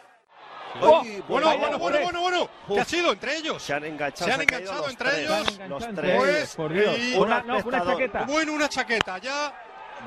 Uy, 0.80 1.22
Bueno, 1.28 1.58
bueno, 1.58 1.78
bueno, 1.78 1.98
bueno, 2.02 2.20
bueno. 2.20 2.48
¿Qué 2.68 2.80
ha 2.80 2.84
sido 2.84 3.12
entre 3.12 3.36
ellos? 3.36 3.62
Se 3.62 3.74
han 3.74 3.84
enganchado, 3.84 4.26
Se 4.28 4.32
han 4.34 4.40
enganchado 4.42 4.88
entre 4.88 5.08
tres, 5.10 5.18
ellos. 5.20 5.60
Los 5.68 5.94
tres. 5.94 6.16
Pues, 6.16 6.54
por 6.56 6.72
Dios. 6.72 6.98
y- 6.98 7.14
Un 7.14 7.26
Una, 7.26 7.42
no, 7.42 7.58
una 7.58 7.84
chaqueta. 7.84 8.22
Bueno, 8.24 8.52
una 8.52 8.68
chaqueta 8.68 9.18
ya. 9.18 9.52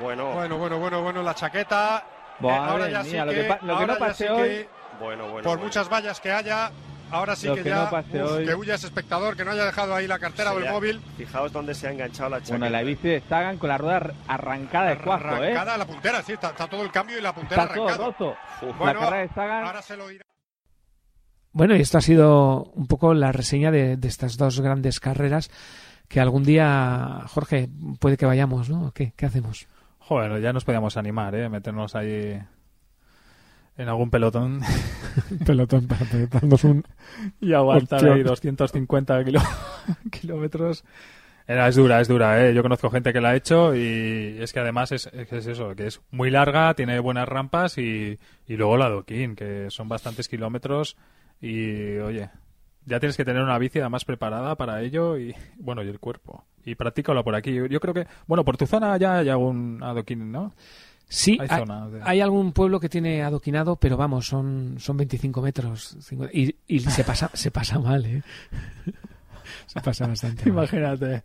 Bueno, 0.00 0.32
Bueno, 0.32 0.58
bueno, 0.58 0.78
bueno, 0.78 1.02
bueno, 1.02 1.22
la 1.22 1.34
chaqueta. 1.34 2.04
Madre 2.40 2.54
Eh, 2.56 2.58
ahora 2.70 2.88
ya 2.90 3.02
mía, 3.02 3.10
sí 3.12 3.16
lo 3.18 3.32
que, 3.32 3.58
lo 3.62 3.78
que 3.78 3.86
no 3.86 3.96
pasé 3.98 4.28
hoy- 4.30 4.48
que, 4.48 4.68
bueno, 5.00 5.22
bueno. 5.24 5.34
por 5.36 5.42
bueno. 5.44 5.62
muchas 5.64 5.88
vallas 5.88 6.20
que 6.20 6.30
haya, 6.30 6.70
ahora 7.10 7.34
sí 7.34 7.46
Lo 7.46 7.54
que, 7.54 7.62
que 7.62 7.68
ya, 7.70 7.84
no 7.84 7.90
pasé 7.90 8.22
uf, 8.22 8.30
hoy- 8.30 8.44
que 8.44 8.54
huya 8.54 8.74
ese 8.74 8.88
espectador, 8.88 9.36
que 9.38 9.44
no 9.46 9.52
haya 9.52 9.64
dejado 9.64 9.94
ahí 9.94 10.06
la 10.06 10.18
cartera 10.18 10.52
o 10.52 10.58
el 10.58 10.68
móvil. 10.68 11.00
Fijaos 11.16 11.50
dónde 11.50 11.74
se 11.74 11.86
ha 11.88 11.92
enganchado 11.92 12.28
la 12.28 12.36
chaqueta. 12.40 12.58
Bueno, 12.58 12.68
la 12.70 12.82
bici 12.82 13.08
de 13.08 13.22
Sagan 13.26 13.56
con 13.56 13.70
la 13.70 13.78
rueda 13.78 14.10
arrancada 14.28 14.90
de 14.90 14.98
cuajo, 14.98 15.28
¿eh? 15.28 15.52
Arrancada 15.52 15.74
a 15.74 15.78
la 15.78 15.86
puntera, 15.86 16.22
sí, 16.22 16.32
está, 16.34 16.48
está 16.50 16.66
todo 16.66 16.82
el 16.82 16.90
cambio 16.90 17.16
y 17.16 17.22
la 17.22 17.32
puntera 17.34 17.62
Está 17.62 17.74
todo 17.74 17.84
arrancada. 17.88 18.06
roto. 18.08 18.36
Uf, 18.62 18.76
Bueno, 18.76 19.00
la 19.00 19.06
carrera 19.06 19.22
de 19.22 19.28
Sagan. 19.34 19.64
Ahora 19.64 19.80
se 19.80 19.96
lo 19.96 20.08
dirá. 20.08 20.24
Bueno, 21.56 21.74
y 21.74 21.80
esto 21.80 21.96
ha 21.96 22.02
sido 22.02 22.64
un 22.74 22.86
poco 22.86 23.14
la 23.14 23.32
reseña 23.32 23.70
de, 23.70 23.96
de 23.96 24.08
estas 24.08 24.36
dos 24.36 24.60
grandes 24.60 25.00
carreras 25.00 25.50
que 26.06 26.20
algún 26.20 26.44
día, 26.44 27.22
Jorge, 27.28 27.70
puede 27.98 28.18
que 28.18 28.26
vayamos, 28.26 28.68
¿no? 28.68 28.92
¿Qué, 28.92 29.14
qué 29.16 29.24
hacemos? 29.24 29.66
Joder, 29.98 30.42
ya 30.42 30.52
nos 30.52 30.66
podíamos 30.66 30.98
animar, 30.98 31.34
¿eh? 31.34 31.48
Meternos 31.48 31.94
ahí 31.94 32.38
en 33.78 33.88
algún 33.88 34.10
pelotón 34.10 34.60
Pelotón 35.46 35.86
para 35.86 36.04
darnos 36.30 36.62
un... 36.64 36.84
y 37.40 37.54
aguantar 37.54 38.00
Hostia. 38.00 38.12
ahí 38.14 38.22
250 38.22 39.24
kilo- 39.24 39.40
kilómetros. 40.12 40.84
Era, 41.48 41.68
es 41.68 41.76
dura, 41.76 42.00
es 42.02 42.08
dura, 42.08 42.44
¿eh? 42.46 42.52
Yo 42.54 42.62
conozco 42.62 42.90
gente 42.90 43.12
que 43.14 43.20
la 43.22 43.30
ha 43.30 43.34
hecho 43.36 43.74
y 43.74 44.36
es 44.40 44.52
que 44.52 44.60
además 44.60 44.92
es, 44.92 45.08
eso, 45.14 45.74
que 45.74 45.86
es 45.86 46.02
muy 46.10 46.30
larga, 46.30 46.74
tiene 46.74 46.98
buenas 47.00 47.26
rampas 47.28 47.78
y, 47.78 48.18
y 48.46 48.56
luego 48.56 48.76
la 48.76 48.86
adoquín, 48.86 49.34
que 49.36 49.68
son 49.70 49.88
bastantes 49.88 50.28
kilómetros 50.28 50.96
y, 51.40 51.96
oye, 51.98 52.30
ya 52.84 53.00
tienes 53.00 53.16
que 53.16 53.24
tener 53.24 53.42
una 53.42 53.58
bici 53.58 53.78
además 53.80 54.04
preparada 54.04 54.54
para 54.56 54.80
ello 54.82 55.18
y, 55.18 55.34
bueno, 55.58 55.82
y 55.82 55.88
el 55.88 55.98
cuerpo. 56.00 56.44
Y 56.64 56.74
practícalo 56.74 57.22
por 57.24 57.34
aquí. 57.34 57.54
Yo 57.68 57.80
creo 57.80 57.94
que, 57.94 58.06
bueno, 58.26 58.44
por 58.44 58.56
tu 58.56 58.66
zona 58.66 58.96
ya 58.96 59.18
hay 59.18 59.28
algún 59.28 59.80
adoquín, 59.82 60.32
¿no? 60.32 60.52
Sí, 61.08 61.38
Hay 61.40 61.46
hay, 61.48 61.64
de- 61.92 62.00
hay 62.02 62.20
algún 62.20 62.50
pueblo 62.52 62.80
que 62.80 62.88
tiene 62.88 63.22
adoquinado, 63.22 63.76
pero 63.76 63.96
vamos, 63.96 64.26
son, 64.26 64.74
son 64.78 64.96
25 64.96 65.40
metros. 65.40 65.96
50 66.00 66.36
y 66.36 66.56
y 66.66 66.80
se, 66.80 67.04
pasa, 67.04 67.30
se 67.32 67.52
pasa 67.52 67.78
mal, 67.78 68.04
¿eh? 68.06 68.22
Se 69.66 69.80
pasa 69.80 70.06
bastante 70.08 70.50
mal. 70.50 70.64
Imagínate 70.64 71.22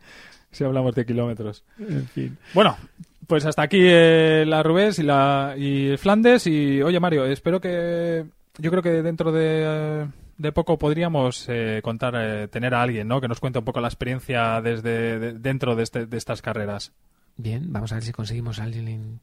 si 0.51 0.63
hablamos 0.63 0.93
de 0.93 1.05
kilómetros. 1.05 1.63
En 1.79 2.05
fin. 2.07 2.37
Bueno, 2.53 2.77
pues 3.25 3.45
hasta 3.45 3.63
aquí 3.63 3.79
eh, 3.81 4.43
la 4.47 4.61
Rubés 4.61 4.99
y 4.99 5.03
la 5.03 5.55
y 5.57 5.87
el 5.89 5.97
Flandes 5.97 6.45
y 6.45 6.81
oye 6.83 6.99
Mario, 6.99 7.25
espero 7.25 7.59
que 7.59 8.25
yo 8.61 8.71
creo 8.71 8.83
que 8.83 9.01
dentro 9.01 9.31
de, 9.31 10.07
de 10.37 10.51
poco 10.51 10.77
podríamos 10.77 11.45
eh, 11.49 11.81
contar 11.83 12.13
eh, 12.17 12.47
tener 12.47 12.73
a 12.73 12.81
alguien, 12.81 13.07
¿no? 13.07 13.19
Que 13.21 13.27
nos 13.27 13.39
cuente 13.39 13.59
un 13.59 13.65
poco 13.65 13.81
la 13.81 13.87
experiencia 13.87 14.61
desde 14.61 15.19
de- 15.19 15.33
dentro 15.33 15.75
de, 15.75 15.83
este- 15.83 16.05
de 16.05 16.17
estas 16.17 16.41
carreras. 16.41 16.93
Bien, 17.37 17.71
vamos 17.73 17.91
a 17.91 17.95
ver 17.95 18.03
si 18.03 18.11
conseguimos 18.11 18.59
a 18.59 18.63
alguien 18.63 19.21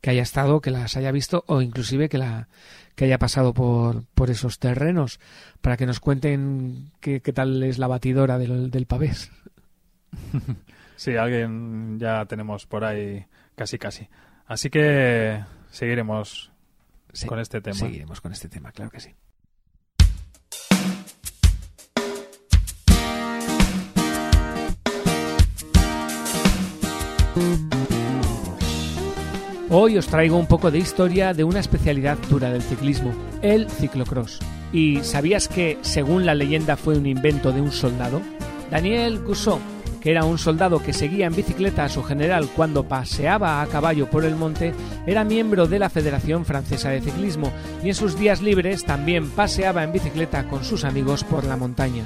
que 0.00 0.10
haya 0.10 0.22
estado, 0.22 0.60
que 0.60 0.70
las 0.70 0.96
haya 0.96 1.12
visto 1.12 1.44
o 1.46 1.60
inclusive 1.60 2.08
que 2.08 2.16
la 2.18 2.48
que 2.96 3.04
haya 3.04 3.18
pasado 3.18 3.52
por, 3.54 4.04
por 4.14 4.30
esos 4.30 4.58
terrenos 4.58 5.20
para 5.60 5.76
que 5.76 5.86
nos 5.86 6.00
cuenten 6.00 6.90
qué, 7.00 7.20
qué 7.20 7.32
tal 7.32 7.62
es 7.62 7.78
la 7.78 7.86
batidora 7.86 8.38
del, 8.38 8.70
del 8.70 8.86
pavés. 8.86 9.30
Sí, 10.96 11.16
alguien 11.16 11.98
ya 11.98 12.26
tenemos 12.26 12.66
por 12.66 12.84
ahí 12.84 13.24
casi 13.56 13.78
casi. 13.78 14.08
Así 14.46 14.68
que 14.68 15.42
seguiremos 15.70 16.50
Sí, 17.12 17.26
con 17.26 17.38
este 17.38 17.60
tema. 17.60 17.76
Seguiremos 17.76 18.20
con 18.20 18.32
este 18.32 18.48
tema, 18.48 18.72
claro 18.72 18.90
que 18.90 19.00
sí. 19.00 19.14
Hoy 29.72 29.96
os 29.96 30.08
traigo 30.08 30.36
un 30.36 30.48
poco 30.48 30.72
de 30.72 30.78
historia 30.78 31.32
de 31.32 31.44
una 31.44 31.60
especialidad 31.60 32.18
dura 32.28 32.50
del 32.50 32.60
ciclismo, 32.60 33.14
el 33.40 33.70
ciclocross. 33.70 34.40
¿Y 34.72 35.04
sabías 35.04 35.46
que, 35.46 35.78
según 35.82 36.26
la 36.26 36.34
leyenda, 36.34 36.76
fue 36.76 36.98
un 36.98 37.06
invento 37.06 37.52
de 37.52 37.60
un 37.60 37.70
soldado? 37.70 38.20
Daniel 38.68 39.22
Gousseau, 39.22 39.60
que 40.00 40.10
era 40.10 40.24
un 40.24 40.38
soldado 40.38 40.82
que 40.82 40.92
seguía 40.92 41.26
en 41.26 41.34
bicicleta 41.34 41.84
a 41.84 41.88
su 41.88 42.02
general 42.02 42.48
cuando 42.56 42.84
paseaba 42.84 43.60
a 43.60 43.66
caballo 43.66 44.08
por 44.08 44.24
el 44.24 44.34
monte, 44.34 44.72
era 45.06 45.24
miembro 45.24 45.66
de 45.66 45.78
la 45.78 45.90
Federación 45.90 46.44
Francesa 46.44 46.90
de 46.90 47.00
Ciclismo 47.00 47.52
y 47.84 47.88
en 47.88 47.94
sus 47.94 48.18
días 48.18 48.40
libres 48.40 48.84
también 48.84 49.30
paseaba 49.30 49.84
en 49.84 49.92
bicicleta 49.92 50.44
con 50.48 50.64
sus 50.64 50.84
amigos 50.84 51.24
por 51.24 51.44
la 51.44 51.56
montaña. 51.56 52.04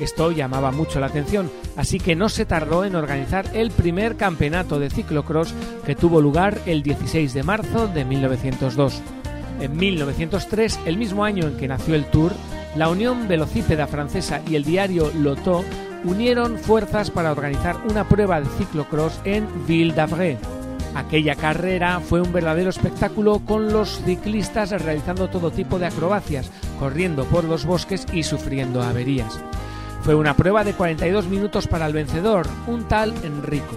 Esto 0.00 0.30
llamaba 0.30 0.70
mucho 0.70 1.00
la 1.00 1.06
atención, 1.06 1.50
así 1.76 1.98
que 1.98 2.14
no 2.14 2.28
se 2.28 2.46
tardó 2.46 2.84
en 2.84 2.94
organizar 2.94 3.46
el 3.54 3.70
primer 3.70 4.16
campeonato 4.16 4.78
de 4.78 4.90
ciclocross 4.90 5.54
que 5.84 5.96
tuvo 5.96 6.20
lugar 6.20 6.58
el 6.66 6.82
16 6.82 7.34
de 7.34 7.42
marzo 7.42 7.88
de 7.88 8.04
1902. 8.04 9.02
En 9.60 9.76
1903, 9.76 10.80
el 10.86 10.98
mismo 10.98 11.24
año 11.24 11.48
en 11.48 11.56
que 11.56 11.66
nació 11.66 11.96
el 11.96 12.04
Tour, 12.04 12.32
la 12.76 12.88
Unión 12.88 13.26
Velocípeda 13.26 13.88
Francesa 13.88 14.40
y 14.48 14.54
el 14.54 14.64
diario 14.64 15.10
Lotto 15.18 15.64
unieron 16.04 16.58
fuerzas 16.58 17.10
para 17.10 17.32
organizar 17.32 17.76
una 17.88 18.08
prueba 18.08 18.40
de 18.40 18.48
ciclocross 18.58 19.20
en 19.24 19.46
Ville 19.66 19.94
d'Avray. 19.94 20.38
Aquella 20.94 21.36
carrera 21.36 22.00
fue 22.00 22.20
un 22.20 22.32
verdadero 22.32 22.70
espectáculo 22.70 23.40
con 23.40 23.72
los 23.72 24.02
ciclistas 24.04 24.70
realizando 24.70 25.28
todo 25.28 25.50
tipo 25.50 25.78
de 25.78 25.86
acrobacias, 25.86 26.50
corriendo 26.78 27.24
por 27.24 27.44
los 27.44 27.64
bosques 27.64 28.06
y 28.12 28.22
sufriendo 28.22 28.82
averías. 28.82 29.38
Fue 30.02 30.14
una 30.14 30.34
prueba 30.34 30.64
de 30.64 30.72
42 30.72 31.26
minutos 31.26 31.66
para 31.66 31.86
el 31.86 31.92
vencedor, 31.92 32.46
un 32.66 32.88
tal 32.88 33.12
Enrico. 33.24 33.76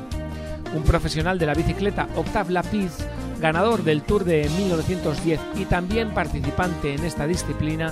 Un 0.74 0.84
profesional 0.84 1.38
de 1.38 1.46
la 1.46 1.54
bicicleta, 1.54 2.08
Octave 2.16 2.54
Lapiz, 2.54 2.94
ganador 3.42 3.84
del 3.84 4.04
Tour 4.04 4.24
de 4.24 4.48
1910 4.58 5.40
y 5.56 5.66
también 5.66 6.12
participante 6.12 6.94
en 6.94 7.04
esta 7.04 7.28
disciplina, 7.28 7.92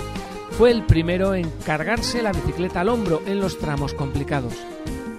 fue 0.60 0.72
el 0.72 0.82
primero 0.82 1.34
en 1.34 1.48
cargarse 1.64 2.22
la 2.22 2.32
bicicleta 2.32 2.82
al 2.82 2.90
hombro 2.90 3.22
en 3.24 3.40
los 3.40 3.58
tramos 3.58 3.94
complicados. 3.94 4.52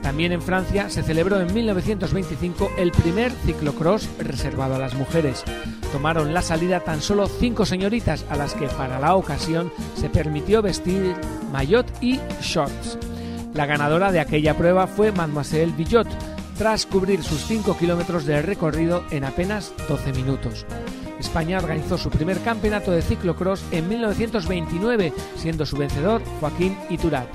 También 0.04 0.34
en 0.34 0.42
Francia 0.44 0.88
se 0.92 1.02
celebró 1.02 1.42
en 1.42 1.52
1925 1.52 2.74
el 2.78 2.92
primer 2.92 3.32
ciclocross 3.32 4.08
reservado 4.20 4.76
a 4.76 4.78
las 4.78 4.94
mujeres. 4.94 5.44
Tomaron 5.92 6.36
la 6.36 6.44
salida 6.44 6.82
tan 6.82 7.02
solo 7.02 7.26
cinco 7.26 7.66
señoritas 7.66 8.24
a 8.30 8.36
las 8.36 8.54
que 8.54 8.68
para 8.68 9.00
la 9.00 9.16
ocasión 9.16 9.72
se 9.96 10.10
permitió 10.10 10.62
vestir 10.62 11.16
maillot 11.52 11.88
y 12.02 12.20
shorts. 12.40 13.00
La 13.56 13.66
ganadora 13.66 14.12
de 14.12 14.20
aquella 14.20 14.56
prueba 14.56 14.86
fue 14.86 15.12
Mademoiselle 15.12 15.74
Villot, 15.76 16.08
tras 16.56 16.86
cubrir 16.86 17.24
sus 17.24 17.44
5 17.48 17.80
kilómetros 17.80 18.28
de 18.28 18.44
recorrido 18.44 19.04
en 19.10 19.24
apenas 19.24 19.74
12 19.88 20.14
minutos. 20.14 20.68
España 21.22 21.58
organizó 21.58 21.98
su 21.98 22.10
primer 22.10 22.40
campeonato 22.42 22.92
de 22.92 23.02
ciclocross 23.02 23.64
en 23.72 23.88
1929, 23.88 25.14
siendo 25.38 25.66
su 25.66 25.78
vencedor 25.78 26.22
Joaquín 26.40 26.78
Iturat. 26.90 27.28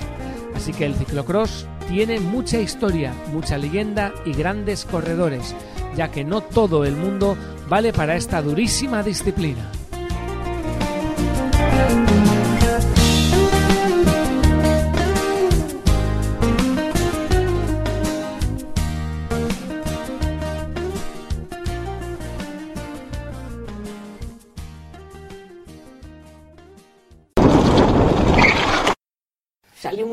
Así 0.55 0.73
que 0.73 0.85
el 0.85 0.95
ciclocross 0.95 1.65
tiene 1.87 2.19
mucha 2.19 2.59
historia, 2.59 3.13
mucha 3.31 3.57
leyenda 3.57 4.13
y 4.25 4.33
grandes 4.33 4.85
corredores, 4.85 5.55
ya 5.95 6.11
que 6.11 6.23
no 6.23 6.41
todo 6.41 6.85
el 6.85 6.95
mundo 6.95 7.35
vale 7.67 7.93
para 7.93 8.15
esta 8.15 8.41
durísima 8.41 9.03
disciplina. 9.03 9.71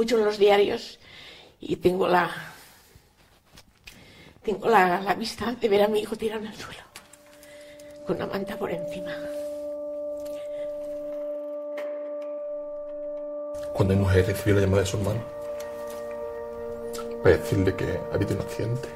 Mucho 0.04 0.18
en 0.18 0.26
los 0.26 0.37
diarios 0.37 0.99
y 1.61 1.76
tengo 1.76 2.06
la 2.06 2.30
tengo 4.44 4.68
la, 4.68 5.00
la 5.00 5.14
vista 5.14 5.52
de 5.52 5.66
ver 5.66 5.82
a 5.82 5.88
mi 5.88 6.00
hijo 6.00 6.14
tirado 6.14 6.42
en 6.42 6.49
el 6.49 6.54
suelo 6.54 6.82
con 8.06 8.16
una 8.16 8.26
manta 8.26 8.54
por 8.58 8.70
encima. 8.70 9.12
Cuando 13.73 13.94
mi 13.94 14.00
mujer 14.00 14.26
recibió 14.26 14.56
la 14.56 14.61
llamada 14.61 14.82
de 14.82 14.87
su 14.87 14.99
hermano 14.99 15.23
para 17.23 17.38
decirle 17.38 17.75
que 17.75 17.99
ha 18.12 18.14
habido 18.14 18.34
un 18.34 18.42
accidente 18.42 18.88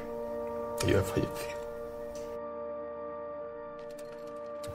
y 0.85 0.91
iba 0.91 0.99
a 0.99 1.03
fallecer. 1.03 1.55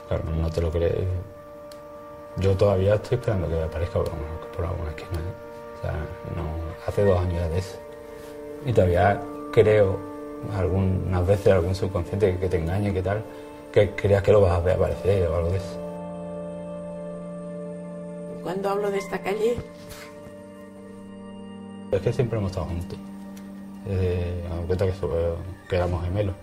Claro, 0.09 0.25
no 0.25 0.51
te 0.51 0.61
lo 0.61 0.73
crees. 0.73 1.07
Yo 2.39 2.57
todavía 2.57 2.97
estoy 2.97 3.19
esperando 3.19 3.49
que 3.49 3.63
aparezca 3.63 4.03
por, 4.03 4.11
por 4.51 4.65
alguna 4.65 4.91
esquina. 4.91 5.21
¿eh? 5.21 5.54
O 5.79 5.81
sea, 5.83 5.93
no, 6.37 6.45
hace 6.87 7.05
dos 7.05 7.19
años 7.19 7.35
ya 7.35 7.49
de 7.49 7.59
eso. 7.59 7.79
Y 8.67 8.73
todavía 8.73 9.21
creo, 9.53 9.99
algunas 10.57 11.27
veces, 11.27 11.53
algún 11.53 11.75
subconsciente 11.75 12.39
que 12.39 12.49
te 12.49 12.59
engañe, 12.59 12.93
que 12.93 13.03
tal, 13.03 13.23
que 13.73 13.91
creas 13.91 14.23
que 14.23 14.33
lo 14.33 14.41
vas 14.41 14.53
a 14.53 14.61
ver 14.61 14.77
aparecer 14.77 15.29
o 15.29 15.37
algo 15.37 15.51
de 15.51 15.57
eso. 15.57 15.81
Cuando 18.43 18.69
hablo 18.71 18.91
de 18.91 18.99
esta 18.99 19.19
calle, 19.19 19.57
Es 21.91 22.03
que 22.03 22.13
siempre 22.13 22.39
hemos 22.39 22.51
estado 22.51 22.67
juntos. 22.67 22.99
Desde, 23.85 24.43
me 24.49 24.57
doy 24.57 24.67
cuenta 24.67 24.87
que, 24.87 24.93
que 25.69 25.77
éramos 25.77 26.05
gemelos. 26.05 26.35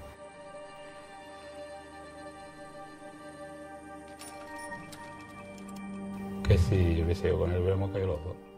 Que 6.47 6.57
si 6.57 6.95
yo 6.95 7.05
hubiese 7.05 7.27
ido 7.27 7.39
con 7.39 7.51
él, 7.51 7.61
hubiéramos 7.61 7.91
caído 7.91 8.07
los 8.07 8.23
dos. 8.23 8.50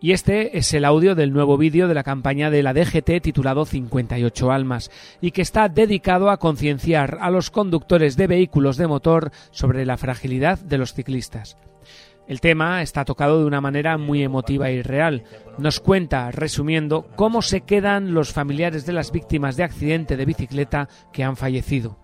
Y 0.00 0.12
este 0.12 0.58
es 0.58 0.74
el 0.74 0.84
audio 0.84 1.14
del 1.14 1.32
nuevo 1.32 1.56
vídeo 1.56 1.88
de 1.88 1.94
la 1.94 2.02
campaña 2.02 2.50
de 2.50 2.62
la 2.62 2.74
DGT 2.74 3.22
titulado 3.22 3.64
58 3.64 4.52
Almas 4.52 4.90
y 5.22 5.30
que 5.30 5.40
está 5.40 5.70
dedicado 5.70 6.30
a 6.30 6.36
concienciar 6.36 7.18
a 7.20 7.30
los 7.30 7.50
conductores 7.50 8.16
de 8.16 8.26
vehículos 8.26 8.76
de 8.76 8.86
motor 8.86 9.30
sobre 9.50 9.86
la 9.86 9.96
fragilidad 9.96 10.58
de 10.58 10.76
los 10.76 10.92
ciclistas. 10.92 11.56
El 12.28 12.40
tema 12.40 12.82
está 12.82 13.04
tocado 13.04 13.38
de 13.38 13.46
una 13.46 13.60
manera 13.60 13.96
muy 13.96 14.22
emotiva 14.22 14.70
y 14.70 14.82
real. 14.82 15.22
Nos 15.58 15.80
cuenta, 15.80 16.30
resumiendo, 16.30 17.06
cómo 17.16 17.40
se 17.40 17.62
quedan 17.62 18.12
los 18.12 18.32
familiares 18.32 18.84
de 18.84 18.92
las 18.92 19.12
víctimas 19.12 19.56
de 19.56 19.64
accidente 19.64 20.16
de 20.16 20.24
bicicleta 20.26 20.88
que 21.12 21.24
han 21.24 21.36
fallecido. 21.36 21.96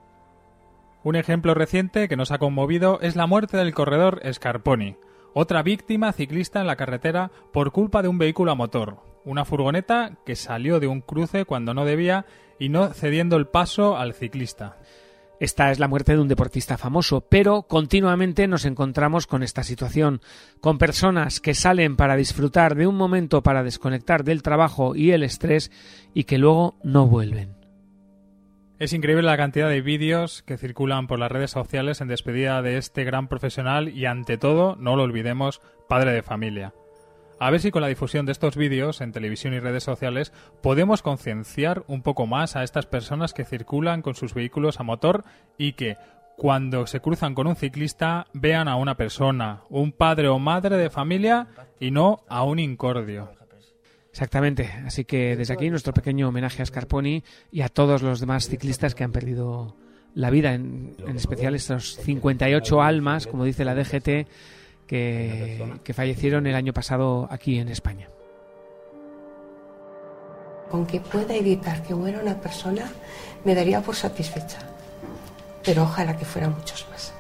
Un 1.02 1.16
ejemplo 1.16 1.54
reciente 1.54 2.08
que 2.08 2.16
nos 2.16 2.30
ha 2.30 2.38
conmovido 2.38 3.00
es 3.00 3.16
la 3.16 3.26
muerte 3.26 3.56
del 3.56 3.74
corredor 3.74 4.22
Scarponi, 4.32 4.96
otra 5.34 5.62
víctima 5.62 6.12
ciclista 6.12 6.60
en 6.60 6.66
la 6.66 6.76
carretera 6.76 7.30
por 7.52 7.72
culpa 7.72 8.02
de 8.02 8.08
un 8.08 8.18
vehículo 8.18 8.52
a 8.52 8.54
motor, 8.54 8.98
una 9.24 9.44
furgoneta 9.44 10.18
que 10.26 10.36
salió 10.36 10.80
de 10.80 10.86
un 10.86 11.00
cruce 11.00 11.44
cuando 11.44 11.74
no 11.74 11.84
debía 11.84 12.26
y 12.58 12.68
no 12.68 12.92
cediendo 12.92 13.36
el 13.36 13.46
paso 13.46 13.96
al 13.96 14.14
ciclista. 14.14 14.76
Esta 15.40 15.72
es 15.72 15.80
la 15.80 15.88
muerte 15.88 16.12
de 16.12 16.20
un 16.20 16.28
deportista 16.28 16.78
famoso, 16.78 17.22
pero 17.22 17.62
continuamente 17.62 18.46
nos 18.46 18.64
encontramos 18.64 19.26
con 19.26 19.42
esta 19.42 19.64
situación, 19.64 20.20
con 20.60 20.78
personas 20.78 21.40
que 21.40 21.54
salen 21.54 21.96
para 21.96 22.14
disfrutar 22.14 22.76
de 22.76 22.86
un 22.86 22.94
momento 22.94 23.42
para 23.42 23.64
desconectar 23.64 24.22
del 24.22 24.42
trabajo 24.42 24.94
y 24.94 25.10
el 25.10 25.24
estrés 25.24 25.72
y 26.14 26.24
que 26.24 26.38
luego 26.38 26.76
no 26.84 27.08
vuelven. 27.08 27.61
Es 28.82 28.92
increíble 28.92 29.22
la 29.22 29.36
cantidad 29.36 29.68
de 29.68 29.80
vídeos 29.80 30.42
que 30.42 30.58
circulan 30.58 31.06
por 31.06 31.20
las 31.20 31.30
redes 31.30 31.52
sociales 31.52 32.00
en 32.00 32.08
despedida 32.08 32.62
de 32.62 32.78
este 32.78 33.04
gran 33.04 33.28
profesional 33.28 33.88
y 33.90 34.06
ante 34.06 34.38
todo, 34.38 34.74
no 34.74 34.96
lo 34.96 35.04
olvidemos, 35.04 35.60
padre 35.88 36.10
de 36.10 36.24
familia. 36.24 36.74
A 37.38 37.52
ver 37.52 37.60
si 37.60 37.70
con 37.70 37.82
la 37.82 37.86
difusión 37.86 38.26
de 38.26 38.32
estos 38.32 38.56
vídeos 38.56 39.00
en 39.00 39.12
televisión 39.12 39.54
y 39.54 39.60
redes 39.60 39.84
sociales 39.84 40.32
podemos 40.64 41.00
concienciar 41.00 41.84
un 41.86 42.02
poco 42.02 42.26
más 42.26 42.56
a 42.56 42.64
estas 42.64 42.86
personas 42.86 43.32
que 43.32 43.44
circulan 43.44 44.02
con 44.02 44.16
sus 44.16 44.34
vehículos 44.34 44.80
a 44.80 44.82
motor 44.82 45.22
y 45.56 45.74
que 45.74 45.96
cuando 46.36 46.88
se 46.88 46.98
cruzan 46.98 47.36
con 47.36 47.46
un 47.46 47.54
ciclista 47.54 48.26
vean 48.32 48.66
a 48.66 48.74
una 48.74 48.96
persona, 48.96 49.62
un 49.70 49.92
padre 49.92 50.26
o 50.26 50.40
madre 50.40 50.76
de 50.76 50.90
familia 50.90 51.46
y 51.78 51.92
no 51.92 52.24
a 52.28 52.42
un 52.42 52.58
incordio. 52.58 53.41
Exactamente, 54.12 54.70
así 54.84 55.06
que 55.06 55.36
desde 55.36 55.54
aquí 55.54 55.70
nuestro 55.70 55.94
pequeño 55.94 56.28
homenaje 56.28 56.62
a 56.62 56.66
Scarponi 56.66 57.24
y 57.50 57.62
a 57.62 57.70
todos 57.70 58.02
los 58.02 58.20
demás 58.20 58.46
ciclistas 58.46 58.94
que 58.94 59.04
han 59.04 59.12
perdido 59.12 59.74
la 60.14 60.28
vida, 60.28 60.52
en, 60.52 60.94
en 61.06 61.16
especial 61.16 61.54
estos 61.54 61.96
58 61.96 62.82
almas, 62.82 63.26
como 63.26 63.44
dice 63.44 63.64
la 63.64 63.74
DGT, 63.74 64.28
que, 64.86 65.72
que 65.82 65.94
fallecieron 65.94 66.46
el 66.46 66.54
año 66.54 66.74
pasado 66.74 67.26
aquí 67.30 67.58
en 67.58 67.68
España. 67.68 68.10
Con 70.70 70.84
que 70.84 71.00
pueda 71.00 71.34
evitar 71.34 71.82
que 71.82 71.94
muera 71.94 72.20
una 72.20 72.38
persona, 72.38 72.92
me 73.44 73.54
daría 73.54 73.80
por 73.80 73.96
satisfecha. 73.96 74.58
Pero 75.64 75.84
ojalá 75.84 76.18
que 76.18 76.26
fueran 76.26 76.54
muchos 76.54 76.86
más. 76.90 77.14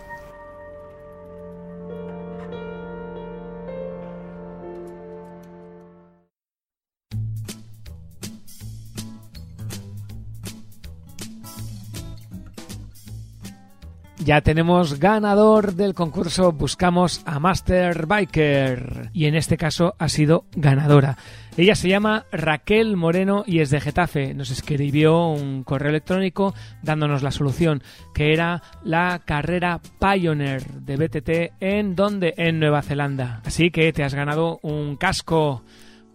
Ya 14.24 14.40
tenemos 14.40 15.00
ganador 15.00 15.74
del 15.74 15.94
concurso 15.94 16.52
Buscamos 16.52 17.22
a 17.26 17.40
Master 17.40 18.06
Biker 18.06 19.10
y 19.12 19.26
en 19.26 19.34
este 19.34 19.56
caso 19.56 19.96
ha 19.98 20.08
sido 20.08 20.44
ganadora. 20.54 21.18
Ella 21.56 21.74
se 21.74 21.88
llama 21.88 22.26
Raquel 22.30 22.96
Moreno 22.96 23.42
y 23.46 23.58
es 23.58 23.70
de 23.70 23.80
Getafe. 23.80 24.32
Nos 24.32 24.50
escribió 24.50 25.26
un 25.26 25.64
correo 25.64 25.90
electrónico 25.90 26.54
dándonos 26.82 27.24
la 27.24 27.32
solución, 27.32 27.82
que 28.14 28.32
era 28.32 28.62
la 28.84 29.22
carrera 29.24 29.80
Pioneer 29.98 30.62
de 30.66 30.96
BTT 30.96 31.54
en 31.60 31.96
donde 31.96 32.34
en 32.36 32.60
Nueva 32.60 32.82
Zelanda. 32.82 33.40
Así 33.44 33.72
que 33.72 33.92
te 33.92 34.04
has 34.04 34.14
ganado 34.14 34.60
un 34.62 34.96
casco, 34.96 35.64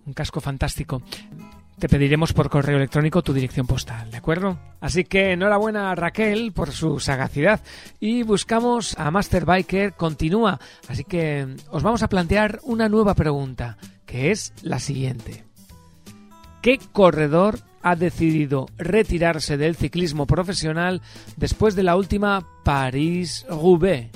un 0.06 0.14
casco 0.14 0.40
fantástico 0.40 1.02
te 1.80 1.90
pediremos 1.90 2.34
por 2.34 2.50
correo 2.50 2.78
electrónico 2.78 3.22
tu 3.22 3.34
dirección 3.34 3.68
postal, 3.68 4.10
¿de 4.10 4.18
acuerdo? 4.18 4.58
Así 4.82 5.04
que 5.04 5.34
enhorabuena 5.34 5.92
a 5.92 5.96
Raquel 5.96 6.52
por 6.52 6.72
su 6.72 7.00
sagacidad 7.00 7.62
y 8.00 8.24
buscamos 8.24 8.98
a 8.98 9.12
Master 9.12 9.46
Biker 9.46 9.94
continúa, 9.94 10.60
así 10.88 11.04
que 11.04 11.48
os 11.70 11.84
vamos 11.84 12.02
a 12.02 12.10
plantear 12.10 12.60
una 12.64 12.90
nueva 12.90 13.14
pregunta, 13.14 13.78
que 14.06 14.32
es 14.32 14.54
la 14.62 14.80
siguiente. 14.80 15.44
¿Qué 16.62 16.80
corredor 16.92 17.60
ha 17.84 17.96
decidido 17.96 18.66
retirarse 18.78 19.58
del 19.58 19.76
ciclismo 19.76 20.26
profesional 20.26 21.02
después 21.36 21.76
de 21.76 21.84
la 21.84 21.96
última 21.96 22.46
París-Roubaix? 22.64 24.10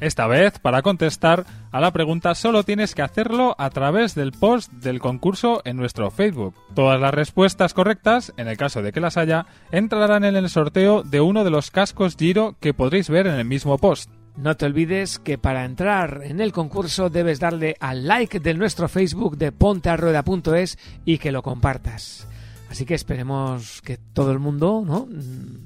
Esta 0.00 0.26
vez, 0.26 0.58
para 0.58 0.82
contestar 0.82 1.44
a 1.72 1.80
la 1.80 1.90
pregunta, 1.90 2.34
solo 2.34 2.64
tienes 2.64 2.94
que 2.94 3.00
hacerlo 3.00 3.54
a 3.58 3.70
través 3.70 4.14
del 4.14 4.32
post 4.32 4.70
del 4.72 5.00
concurso 5.00 5.62
en 5.64 5.78
nuestro 5.78 6.10
Facebook. 6.10 6.54
Todas 6.74 7.00
las 7.00 7.14
respuestas 7.14 7.72
correctas, 7.72 8.34
en 8.36 8.46
el 8.46 8.58
caso 8.58 8.82
de 8.82 8.92
que 8.92 9.00
las 9.00 9.16
haya, 9.16 9.46
entrarán 9.70 10.24
en 10.24 10.36
el 10.36 10.50
sorteo 10.50 11.02
de 11.02 11.22
uno 11.22 11.44
de 11.44 11.50
los 11.50 11.70
cascos 11.70 12.16
Giro 12.16 12.56
que 12.60 12.74
podréis 12.74 13.08
ver 13.08 13.26
en 13.26 13.36
el 13.36 13.46
mismo 13.46 13.78
post. 13.78 14.10
No 14.36 14.54
te 14.56 14.66
olvides 14.66 15.18
que 15.18 15.38
para 15.38 15.64
entrar 15.64 16.20
en 16.24 16.40
el 16.40 16.52
concurso 16.52 17.08
debes 17.08 17.40
darle 17.40 17.76
al 17.80 18.06
like 18.06 18.38
de 18.38 18.54
nuestro 18.54 18.88
Facebook 18.88 19.38
de 19.38 19.50
pontearrueda.es 19.50 20.78
y 21.06 21.18
que 21.18 21.32
lo 21.32 21.42
compartas. 21.42 22.26
Así 22.70 22.84
que 22.84 22.94
esperemos 22.94 23.80
que 23.80 23.96
todo 23.96 24.32
el 24.32 24.38
mundo 24.38 24.82
¿no? 24.86 25.08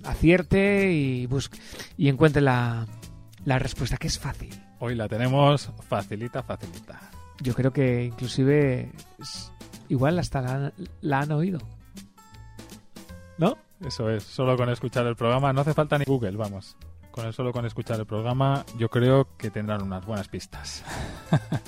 acierte 0.04 0.92
y, 0.92 1.26
busque, 1.26 1.58
y 1.96 2.08
encuentre 2.08 2.42
la, 2.42 2.86
la 3.44 3.58
respuesta, 3.58 3.96
que 3.96 4.08
es 4.08 4.18
fácil. 4.18 4.65
Hoy 4.78 4.94
la 4.94 5.08
tenemos 5.08 5.70
facilita, 5.88 6.42
facilita. 6.42 7.00
Yo 7.40 7.54
creo 7.54 7.72
que 7.72 8.04
inclusive 8.04 8.90
igual 9.88 10.18
hasta 10.18 10.40
la, 10.40 10.72
la 11.00 11.20
han 11.20 11.32
oído. 11.32 11.58
¿No? 13.38 13.56
Eso 13.84 14.10
es, 14.10 14.22
solo 14.22 14.56
con 14.56 14.68
escuchar 14.70 15.06
el 15.06 15.16
programa, 15.16 15.52
no 15.52 15.60
hace 15.60 15.74
falta 15.74 15.98
ni 15.98 16.04
Google, 16.04 16.36
vamos. 16.36 16.76
Con 17.10 17.26
el 17.26 17.32
solo 17.32 17.52
con 17.52 17.64
escuchar 17.64 17.98
el 17.98 18.06
programa, 18.06 18.64
yo 18.78 18.88
creo 18.88 19.36
que 19.36 19.50
tendrán 19.50 19.82
unas 19.82 20.04
buenas 20.04 20.28
pistas. 20.28 20.84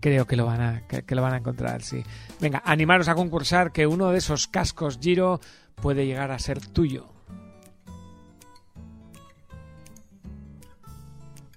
Creo 0.00 0.26
que 0.26 0.36
lo 0.36 0.44
van 0.44 0.60
a 0.60 0.86
que, 0.86 1.02
que 1.02 1.14
lo 1.14 1.22
van 1.22 1.32
a 1.32 1.38
encontrar, 1.38 1.80
sí. 1.80 2.04
Venga, 2.38 2.62
animaros 2.66 3.08
a 3.08 3.14
concursar 3.14 3.72
que 3.72 3.86
uno 3.86 4.10
de 4.10 4.18
esos 4.18 4.46
cascos 4.48 4.98
Giro 5.00 5.40
puede 5.76 6.04
llegar 6.04 6.30
a 6.30 6.38
ser 6.38 6.60
tuyo. 6.60 7.13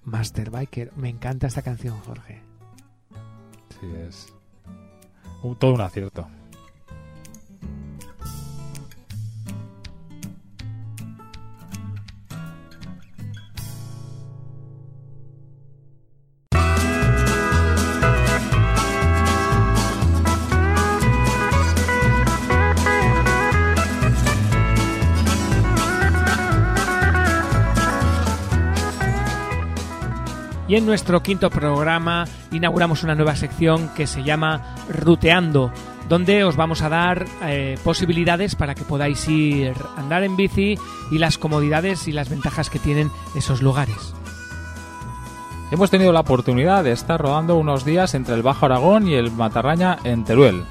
Master 0.08 0.50
Biker, 0.50 0.94
me 0.96 1.10
encanta 1.10 1.48
esta 1.48 1.62
canción, 1.62 2.00
Jorge. 2.00 2.42
Sí, 3.80 3.86
es 4.08 4.34
un- 5.44 5.56
todo 5.58 5.74
un 5.74 5.82
acierto. 5.82 6.28
Y 30.68 30.76
en 30.76 30.86
nuestro 30.86 31.24
quinto 31.24 31.50
programa 31.50 32.26
inauguramos 32.52 33.04
una 33.04 33.16
nueva 33.16 33.36
sección 33.36 33.90
que 33.96 34.06
se 34.06 34.24
llama 34.24 34.76
Ruteando, 34.90 35.72
donde 36.10 36.44
os 36.44 36.58
vamos 36.58 36.82
a 36.82 36.90
dar 36.90 37.26
eh, 37.44 37.78
posibilidades 37.84 38.56
para 38.56 38.76
que 38.76 38.84
podáis 38.84 39.28
ir 39.30 39.74
a 39.96 40.00
andar 40.00 40.24
en 40.24 40.36
bici 40.36 40.78
y 41.10 41.20
las 41.20 41.38
comodidades 41.38 42.08
y 42.08 42.12
las 42.12 42.30
ventajas 42.30 42.70
que 42.70 42.80
tienen 42.80 43.12
esos 43.36 43.62
lugares. 43.62 44.14
Hemos 45.72 45.90
tenido 45.90 46.12
la 46.14 46.22
oportunidad 46.22 46.84
de 46.84 46.92
estar 46.92 47.22
rodando 47.22 47.58
unos 47.58 47.84
días 47.86 48.14
entre 48.14 48.36
el 48.36 48.42
Bajo 48.42 48.66
Aragón 48.66 49.08
y 49.08 49.16
el 49.16 49.32
Matarraña 49.32 49.98
en 50.04 50.24
Teruel. 50.24 50.64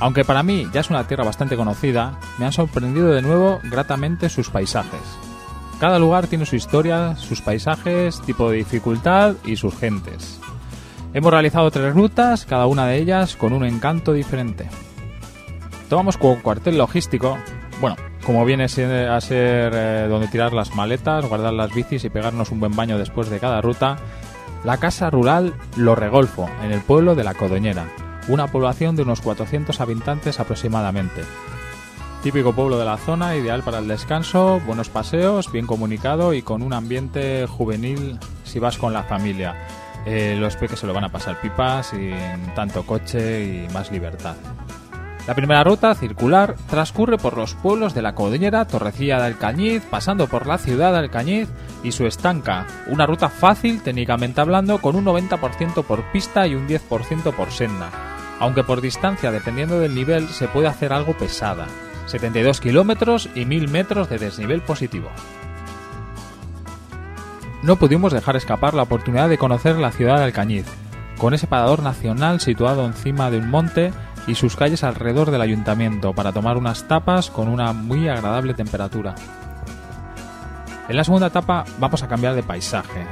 Aunque 0.00 0.24
para 0.24 0.42
mí 0.42 0.68
ya 0.72 0.80
es 0.80 0.90
una 0.90 1.06
tierra 1.06 1.24
bastante 1.24 1.56
conocida, 1.56 2.18
me 2.38 2.46
han 2.46 2.52
sorprendido 2.52 3.08
de 3.08 3.22
nuevo 3.22 3.60
gratamente 3.64 4.28
sus 4.28 4.50
paisajes. 4.50 5.23
Cada 5.80 5.98
lugar 5.98 6.26
tiene 6.28 6.46
su 6.46 6.56
historia, 6.56 7.16
sus 7.16 7.40
paisajes, 7.42 8.20
tipo 8.22 8.50
de 8.50 8.58
dificultad 8.58 9.34
y 9.44 9.56
sus 9.56 9.76
gentes. 9.76 10.40
Hemos 11.12 11.32
realizado 11.32 11.70
tres 11.70 11.94
rutas, 11.94 12.46
cada 12.46 12.66
una 12.66 12.86
de 12.86 12.96
ellas 12.96 13.36
con 13.36 13.52
un 13.52 13.64
encanto 13.64 14.12
diferente. 14.12 14.68
Tomamos 15.88 16.16
como 16.16 16.42
cuartel 16.42 16.78
logístico, 16.78 17.38
bueno, 17.80 17.96
como 18.24 18.44
viene 18.44 18.64
a 18.64 18.68
ser 18.68 19.72
eh, 19.74 20.06
donde 20.08 20.28
tirar 20.28 20.52
las 20.52 20.74
maletas, 20.74 21.28
guardar 21.28 21.52
las 21.52 21.72
bicis 21.72 22.04
y 22.04 22.10
pegarnos 22.10 22.50
un 22.50 22.60
buen 22.60 22.74
baño 22.74 22.98
después 22.98 23.28
de 23.28 23.38
cada 23.38 23.60
ruta, 23.60 23.96
la 24.64 24.78
casa 24.78 25.10
rural 25.10 25.54
Lo 25.76 25.94
Regolfo, 25.94 26.48
en 26.62 26.72
el 26.72 26.80
pueblo 26.80 27.14
de 27.14 27.24
La 27.24 27.34
Codoñera, 27.34 27.86
una 28.28 28.46
población 28.46 28.96
de 28.96 29.02
unos 29.02 29.20
400 29.20 29.80
habitantes 29.80 30.40
aproximadamente. 30.40 31.22
Típico 32.24 32.54
pueblo 32.54 32.78
de 32.78 32.86
la 32.86 32.96
zona, 32.96 33.36
ideal 33.36 33.62
para 33.62 33.80
el 33.80 33.86
descanso, 33.86 34.58
buenos 34.60 34.88
paseos, 34.88 35.52
bien 35.52 35.66
comunicado 35.66 36.32
y 36.32 36.40
con 36.40 36.62
un 36.62 36.72
ambiente 36.72 37.46
juvenil 37.46 38.18
si 38.44 38.58
vas 38.58 38.78
con 38.78 38.94
la 38.94 39.02
familia. 39.02 39.54
Eh, 40.06 40.34
los 40.40 40.56
peques 40.56 40.78
se 40.78 40.86
lo 40.86 40.94
van 40.94 41.04
a 41.04 41.12
pasar 41.12 41.38
pipas 41.42 41.88
sin 41.88 42.14
tanto 42.54 42.86
coche 42.86 43.44
y 43.44 43.68
más 43.74 43.92
libertad. 43.92 44.36
La 45.26 45.34
primera 45.34 45.62
ruta, 45.64 45.94
circular, 45.94 46.56
transcurre 46.70 47.18
por 47.18 47.36
los 47.36 47.52
pueblos 47.56 47.92
de 47.92 48.00
la 48.00 48.14
Codeñera, 48.14 48.66
Torrecilla 48.66 49.18
de 49.18 49.26
Alcañiz, 49.26 49.82
pasando 49.82 50.26
por 50.26 50.46
la 50.46 50.56
ciudad 50.56 50.92
de 50.92 51.00
Alcañiz 51.00 51.50
y 51.82 51.92
su 51.92 52.06
estanca. 52.06 52.66
Una 52.86 53.04
ruta 53.04 53.28
fácil, 53.28 53.82
técnicamente 53.82 54.40
hablando, 54.40 54.78
con 54.78 54.96
un 54.96 55.04
90% 55.04 55.84
por 55.84 56.10
pista 56.10 56.46
y 56.46 56.54
un 56.54 56.66
10% 56.66 57.34
por 57.34 57.50
senda. 57.50 57.90
Aunque 58.40 58.64
por 58.64 58.80
distancia, 58.80 59.30
dependiendo 59.30 59.78
del 59.78 59.94
nivel, 59.94 60.26
se 60.28 60.48
puede 60.48 60.68
hacer 60.68 60.94
algo 60.94 61.12
pesada. 61.12 61.66
72 62.06 62.60
kilómetros 62.60 63.28
y 63.34 63.44
1000 63.44 63.68
metros 63.68 64.08
de 64.08 64.18
desnivel 64.18 64.62
positivo. 64.62 65.08
No 67.62 67.76
pudimos 67.76 68.12
dejar 68.12 68.36
escapar 68.36 68.74
la 68.74 68.82
oportunidad 68.82 69.28
de 69.28 69.38
conocer 69.38 69.76
la 69.76 69.90
ciudad 69.90 70.18
de 70.18 70.24
Alcañiz, 70.24 70.66
con 71.18 71.32
ese 71.32 71.46
parador 71.46 71.82
nacional 71.82 72.40
situado 72.40 72.84
encima 72.84 73.30
de 73.30 73.38
un 73.38 73.48
monte 73.48 73.92
y 74.26 74.34
sus 74.34 74.56
calles 74.56 74.84
alrededor 74.84 75.30
del 75.30 75.40
ayuntamiento 75.40 76.12
para 76.12 76.32
tomar 76.32 76.56
unas 76.56 76.88
tapas 76.88 77.30
con 77.30 77.48
una 77.48 77.72
muy 77.72 78.08
agradable 78.08 78.54
temperatura. 78.54 79.14
En 80.86 80.96
la 80.96 81.04
segunda 81.04 81.28
etapa 81.28 81.64
vamos 81.78 82.02
a 82.02 82.08
cambiar 82.08 82.34
de 82.34 82.42
paisaje. 82.42 83.06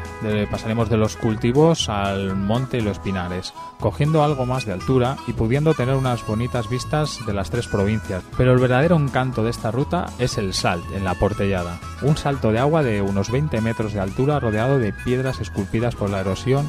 Pasaremos 0.51 0.91
de 0.91 0.99
los 0.99 1.17
cultivos 1.17 1.89
al 1.89 2.37
monte 2.37 2.77
y 2.77 2.81
los 2.83 2.99
pinares, 2.99 3.55
cogiendo 3.81 4.23
algo 4.23 4.45
más 4.45 4.67
de 4.67 4.73
altura 4.73 5.17
y 5.27 5.33
pudiendo 5.33 5.73
tener 5.73 5.95
unas 5.95 6.27
bonitas 6.27 6.69
vistas 6.69 7.21
de 7.27 7.33
las 7.33 7.49
tres 7.49 7.69
provincias. 7.69 8.23
Pero 8.37 8.53
el 8.53 8.59
verdadero 8.59 8.97
encanto 8.97 9.43
de 9.43 9.51
esta 9.51 9.71
ruta 9.71 10.07
es 10.19 10.37
el 10.37 10.53
Salt, 10.53 10.85
en 10.95 11.05
la 11.05 11.15
Portellada. 11.15 11.81
Un 12.03 12.19
salto 12.19 12.53
de 12.53 12.59
agua 12.59 12.83
de 12.83 13.01
unos 13.01 13.31
20 13.31 13.63
metros 13.63 13.95
de 13.95 14.01
altura 14.01 14.39
rodeado 14.39 14.79
de 14.79 14.93
piedras 14.93 15.41
esculpidas 15.41 15.95
por 15.95 16.11
la 16.11 16.21
erosión 16.21 16.69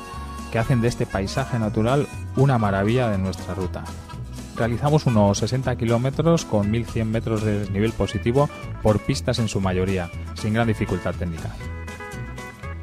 que 0.54 0.60
hacen 0.60 0.80
de 0.80 0.88
este 0.88 1.06
paisaje 1.06 1.60
natural 1.60 2.08
una 2.38 2.58
maravilla 2.58 3.10
de 3.10 3.18
nuestra 3.18 3.56
ruta. 3.56 3.84
Realizamos 4.56 5.06
unos 5.08 5.39
60 5.39 5.76
kilómetros 5.78 6.46
con 6.46 6.70
1100 6.70 7.10
metros 7.12 7.44
de 7.44 7.60
desnivel 7.60 7.92
positivo 7.92 8.50
por 8.84 9.00
pistas 9.00 9.39
en 9.39 9.48
su 9.48 9.60
mayoría, 9.62 10.10
sin 10.36 10.54
gran 10.54 10.68
dificultad 10.68 11.16
técnica. 11.16 11.50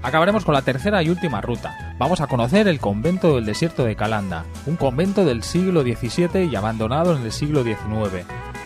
Acabaremos 0.02 0.44
con 0.46 0.54
la 0.54 0.62
tercera 0.62 1.02
y 1.02 1.10
última 1.10 1.40
ruta. 1.42 1.94
Vamos 1.98 2.20
a 2.22 2.26
conocer 2.26 2.66
el 2.68 2.80
convento 2.80 3.34
del 3.36 3.44
desierto 3.44 3.84
de 3.84 3.96
Calanda, 3.96 4.44
un 4.66 4.76
convento 4.76 5.24
del 5.26 5.42
siglo 5.42 5.82
XVII 5.82 6.44
y 6.50 6.56
abandonado 6.56 7.14
en 7.16 7.22
el 7.22 7.32
siglo 7.32 7.62
XIX, 7.62 8.24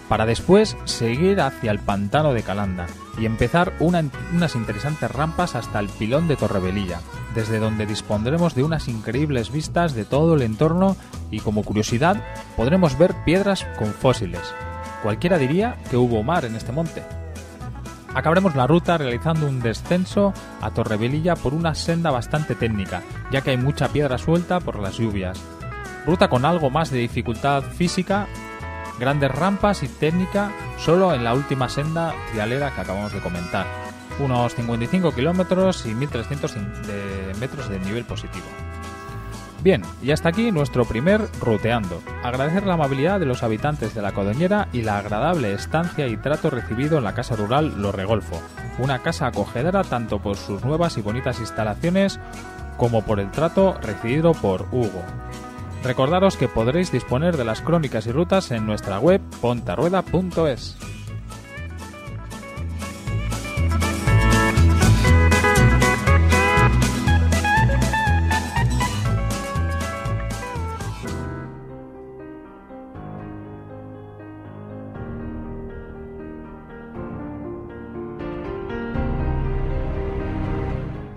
para 0.08 0.26
después 0.26 0.76
seguir 0.84 1.40
hacia 1.40 1.72
el 1.72 1.80
pantano 1.80 2.32
de 2.32 2.42
Calanda 2.44 2.86
y 3.18 3.26
empezar 3.26 3.72
una- 3.80 4.04
unas 4.32 4.54
interesantes 4.54 5.10
rampas 5.10 5.56
hasta 5.56 5.80
el 5.80 5.88
pilón 5.88 6.28
de 6.28 6.36
Torrebelilla, 6.36 7.00
desde 7.34 7.58
donde 7.58 7.86
dispondremos 7.86 8.54
de 8.54 8.62
unas 8.62 8.88
increíbles 8.88 9.50
vistas 9.50 9.94
de 9.94 10.04
todo 10.04 10.34
el 10.34 10.42
entorno 10.42 10.96
y 11.30 11.40
como 11.40 11.64
curiosidad 11.64 12.22
podremos 12.56 12.96
ver 12.96 13.14
piedras 13.24 13.66
con 13.78 13.92
fósiles. 13.92 14.54
Cualquiera 15.02 15.36
diría 15.36 15.76
que 15.90 15.96
hubo 15.96 16.22
mar 16.22 16.44
en 16.44 16.54
este 16.54 16.72
monte. 16.72 17.02
Acabaremos 18.14 18.54
la 18.54 18.68
ruta 18.68 18.96
realizando 18.96 19.46
un 19.46 19.60
descenso 19.60 20.32
a 20.60 20.70
Torrebelilla 20.70 21.34
por 21.34 21.52
una 21.52 21.74
senda 21.74 22.12
bastante 22.12 22.54
técnica, 22.54 23.02
ya 23.32 23.40
que 23.40 23.50
hay 23.50 23.56
mucha 23.56 23.88
piedra 23.88 24.18
suelta 24.18 24.60
por 24.60 24.78
las 24.78 24.96
lluvias. 24.96 25.38
Ruta 26.06 26.28
con 26.28 26.44
algo 26.44 26.70
más 26.70 26.90
de 26.90 26.98
dificultad 26.98 27.62
física, 27.62 28.28
grandes 29.00 29.32
rampas 29.32 29.82
y 29.82 29.88
técnica 29.88 30.52
solo 30.78 31.12
en 31.12 31.24
la 31.24 31.34
última 31.34 31.68
senda 31.68 32.14
trialera 32.30 32.72
que 32.72 32.82
acabamos 32.82 33.12
de 33.12 33.20
comentar. 33.20 33.83
Unos 34.18 34.54
55 34.54 35.12
kilómetros 35.12 35.86
y 35.86 35.94
1300 35.94 36.54
de 36.86 37.34
metros 37.40 37.68
de 37.68 37.80
nivel 37.80 38.04
positivo. 38.04 38.46
Bien, 39.64 39.80
y 40.02 40.10
hasta 40.10 40.28
aquí 40.28 40.52
nuestro 40.52 40.84
primer 40.84 41.26
ruteando. 41.40 42.02
Agradecer 42.22 42.66
la 42.66 42.74
amabilidad 42.74 43.18
de 43.18 43.24
los 43.24 43.42
habitantes 43.42 43.94
de 43.94 44.02
la 44.02 44.12
Codoñera 44.12 44.68
y 44.74 44.82
la 44.82 44.98
agradable 44.98 45.54
estancia 45.54 46.06
y 46.06 46.18
trato 46.18 46.50
recibido 46.50 46.98
en 46.98 47.04
la 47.04 47.14
casa 47.14 47.34
rural 47.34 47.80
Lo 47.80 47.90
Regolfo, 47.90 48.42
una 48.78 48.98
casa 48.98 49.28
acogedora 49.28 49.82
tanto 49.82 50.20
por 50.20 50.36
sus 50.36 50.62
nuevas 50.66 50.98
y 50.98 51.00
bonitas 51.00 51.40
instalaciones 51.40 52.20
como 52.76 53.06
por 53.06 53.20
el 53.20 53.30
trato 53.30 53.72
recibido 53.80 54.32
por 54.32 54.66
Hugo. 54.70 55.02
Recordaros 55.82 56.36
que 56.36 56.48
podréis 56.48 56.92
disponer 56.92 57.38
de 57.38 57.44
las 57.44 57.62
crónicas 57.62 58.06
y 58.06 58.12
rutas 58.12 58.50
en 58.50 58.66
nuestra 58.66 58.98
web 58.98 59.22
pontarrueda.es. 59.40 60.93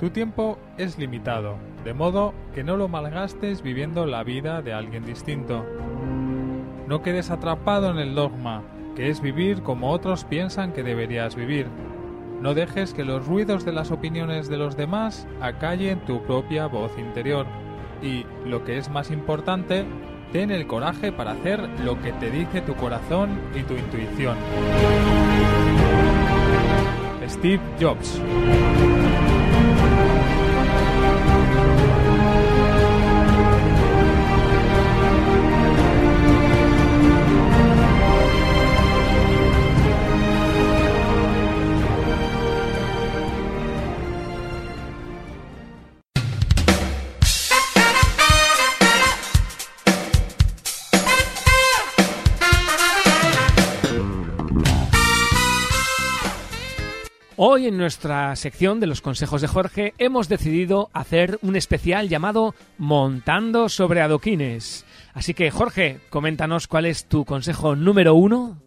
Tu 0.08 0.14
tiempo 0.14 0.58
es 0.78 0.98
limitado, 0.98 1.58
de 1.84 1.94
modo 1.94 2.34
que 2.56 2.64
no 2.64 2.78
lo 2.78 2.88
malgastes 2.88 3.62
viviendo 3.62 4.06
la 4.06 4.24
vida 4.24 4.62
de 4.62 4.72
alguien 4.72 5.06
distinto. 5.06 5.66
No 6.88 7.02
quedes 7.02 7.30
atrapado 7.30 7.92
en 7.92 7.98
el 7.98 8.16
dogma, 8.16 8.64
que 8.96 9.10
es 9.10 9.20
vivir 9.20 9.64
como 9.64 9.92
otros 9.92 10.24
piensan 10.24 10.72
que 10.72 10.82
deberías 10.82 11.36
vivir. 11.36 11.68
No 12.42 12.54
dejes 12.54 12.94
que 12.94 13.04
los 13.04 13.28
ruidos 13.28 13.66
de 13.66 13.74
las 13.74 13.92
opiniones 13.92 14.48
de 14.48 14.56
los 14.56 14.78
demás 14.78 15.28
acallen 15.42 16.00
tu 16.06 16.24
propia 16.24 16.68
voz 16.68 16.98
interior. 16.98 17.46
Y, 18.02 18.26
lo 18.46 18.64
que 18.64 18.78
es 18.78 18.90
más 18.90 19.12
importante, 19.12 19.84
ten 20.32 20.52
el 20.52 20.68
coraje 20.68 21.12
para 21.12 21.32
hacer 21.32 21.68
lo 21.84 22.02
que 22.02 22.14
te 22.14 22.32
dice 22.32 22.62
tu 22.62 22.76
corazón 22.76 23.38
y 23.54 23.64
tu 23.64 23.74
intuición. 23.74 24.38
Steve 27.28 27.60
Jobs. 27.78 28.22
Hoy 57.58 57.66
en 57.66 57.78
nuestra 57.78 58.36
sección 58.36 58.80
de 58.80 58.86
los 58.86 59.02
consejos 59.02 59.42
de 59.42 59.48
Jorge 59.48 59.96
hemos 59.98 60.30
decidido 60.30 60.92
hacer 60.94 61.40
un 61.42 61.56
especial 61.56 62.08
llamado 62.08 62.54
Montando 62.78 63.68
sobre 63.68 64.02
adoquines. 64.02 64.86
Así 65.16 65.34
que 65.34 65.50
Jorge, 65.50 66.00
coméntanos 66.12 66.68
cuál 66.68 66.86
es 66.86 67.06
tu 67.06 67.26
consejo 67.26 67.76
número 67.76 68.14
uno. 68.14 68.62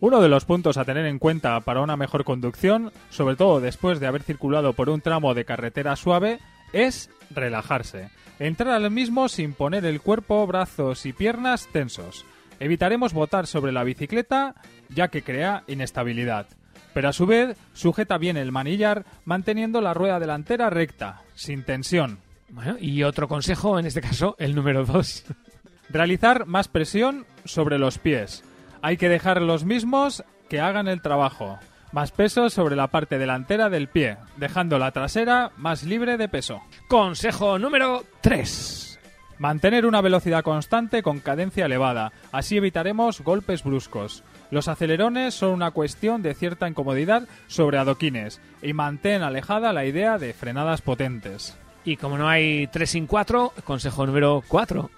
Uno 0.00 0.20
de 0.20 0.28
los 0.28 0.44
puntos 0.44 0.76
a 0.76 0.84
tener 0.84 1.06
en 1.06 1.18
cuenta 1.18 1.58
para 1.60 1.80
una 1.80 1.96
mejor 1.96 2.24
conducción, 2.24 2.92
sobre 3.08 3.36
todo 3.36 3.58
después 3.58 4.00
de 4.00 4.06
haber 4.06 4.22
circulado 4.22 4.74
por 4.74 4.90
un 4.90 5.00
tramo 5.00 5.32
de 5.32 5.46
carretera 5.46 5.96
suave, 5.96 6.38
es 6.74 7.08
relajarse. 7.30 8.10
Entrar 8.38 8.74
al 8.74 8.90
mismo 8.90 9.30
sin 9.30 9.54
poner 9.54 9.86
el 9.86 10.02
cuerpo, 10.02 10.46
brazos 10.46 11.06
y 11.06 11.14
piernas 11.14 11.68
tensos. 11.72 12.26
Evitaremos 12.60 13.14
botar 13.14 13.46
sobre 13.46 13.72
la 13.72 13.82
bicicleta 13.82 14.56
ya 14.90 15.08
que 15.08 15.22
crea 15.22 15.64
inestabilidad 15.68 16.48
pero 16.96 17.10
a 17.10 17.12
su 17.12 17.26
vez 17.26 17.58
sujeta 17.74 18.16
bien 18.16 18.38
el 18.38 18.52
manillar 18.52 19.04
manteniendo 19.26 19.82
la 19.82 19.92
rueda 19.92 20.18
delantera 20.18 20.70
recta, 20.70 21.20
sin 21.34 21.62
tensión. 21.62 22.20
Bueno, 22.48 22.76
y 22.80 23.02
otro 23.02 23.28
consejo, 23.28 23.78
en 23.78 23.84
este 23.84 24.00
caso, 24.00 24.34
el 24.38 24.54
número 24.54 24.86
2. 24.86 25.24
Realizar 25.90 26.46
más 26.46 26.68
presión 26.68 27.26
sobre 27.44 27.78
los 27.78 27.98
pies. 27.98 28.44
Hay 28.80 28.96
que 28.96 29.10
dejar 29.10 29.42
los 29.42 29.66
mismos 29.66 30.24
que 30.48 30.62
hagan 30.62 30.88
el 30.88 31.02
trabajo. 31.02 31.58
Más 31.92 32.12
peso 32.12 32.48
sobre 32.48 32.76
la 32.76 32.86
parte 32.86 33.18
delantera 33.18 33.68
del 33.68 33.88
pie, 33.88 34.16
dejando 34.38 34.78
la 34.78 34.92
trasera 34.92 35.50
más 35.58 35.82
libre 35.82 36.16
de 36.16 36.30
peso. 36.30 36.62
Consejo 36.88 37.58
número 37.58 38.04
3. 38.22 38.98
Mantener 39.38 39.84
una 39.84 40.00
velocidad 40.00 40.42
constante 40.42 41.02
con 41.02 41.20
cadencia 41.20 41.66
elevada. 41.66 42.12
Así 42.32 42.56
evitaremos 42.56 43.20
golpes 43.20 43.64
bruscos. 43.64 44.24
Los 44.50 44.68
acelerones 44.68 45.34
son 45.34 45.50
una 45.50 45.70
cuestión 45.72 46.22
de 46.22 46.34
cierta 46.34 46.68
incomodidad 46.68 47.26
sobre 47.48 47.78
adoquines 47.78 48.40
y 48.62 48.72
mantén 48.72 49.22
alejada 49.22 49.72
la 49.72 49.84
idea 49.84 50.18
de 50.18 50.32
frenadas 50.32 50.82
potentes. 50.82 51.56
Y 51.84 51.96
como 51.96 52.18
no 52.18 52.28
hay 52.28 52.66
3 52.68 52.88
sin 52.90 53.06
4, 53.06 53.52
consejo 53.64 54.06
número 54.06 54.42
4. 54.48 54.90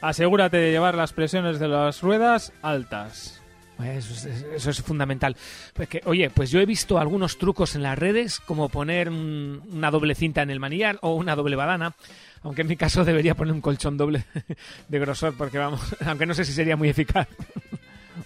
Asegúrate 0.00 0.56
de 0.58 0.70
llevar 0.70 0.94
las 0.94 1.12
presiones 1.12 1.58
de 1.58 1.68
las 1.68 2.02
ruedas 2.02 2.52
altas. 2.62 3.40
Eso 3.82 4.14
es, 4.14 4.24
eso 4.54 4.70
es 4.70 4.82
fundamental. 4.82 5.36
Porque, 5.74 6.00
oye, 6.06 6.30
pues 6.30 6.50
yo 6.50 6.60
he 6.60 6.66
visto 6.66 6.98
algunos 6.98 7.36
trucos 7.38 7.74
en 7.74 7.82
las 7.82 7.98
redes, 7.98 8.40
como 8.40 8.68
poner 8.70 9.08
un- 9.10 9.62
una 9.70 9.90
doble 9.90 10.14
cinta 10.14 10.42
en 10.42 10.50
el 10.50 10.60
manillar 10.60 10.98
o 11.02 11.14
una 11.14 11.36
doble 11.36 11.56
badana. 11.56 11.94
Aunque 12.42 12.62
en 12.62 12.68
mi 12.68 12.76
caso 12.76 13.04
debería 13.04 13.34
poner 13.34 13.52
un 13.52 13.60
colchón 13.60 13.96
doble 13.96 14.24
de 14.88 14.98
grosor, 14.98 15.34
porque 15.36 15.58
vamos, 15.58 15.80
aunque 16.06 16.24
no 16.26 16.34
sé 16.34 16.44
si 16.44 16.52
sería 16.52 16.76
muy 16.76 16.88
eficaz. 16.88 17.28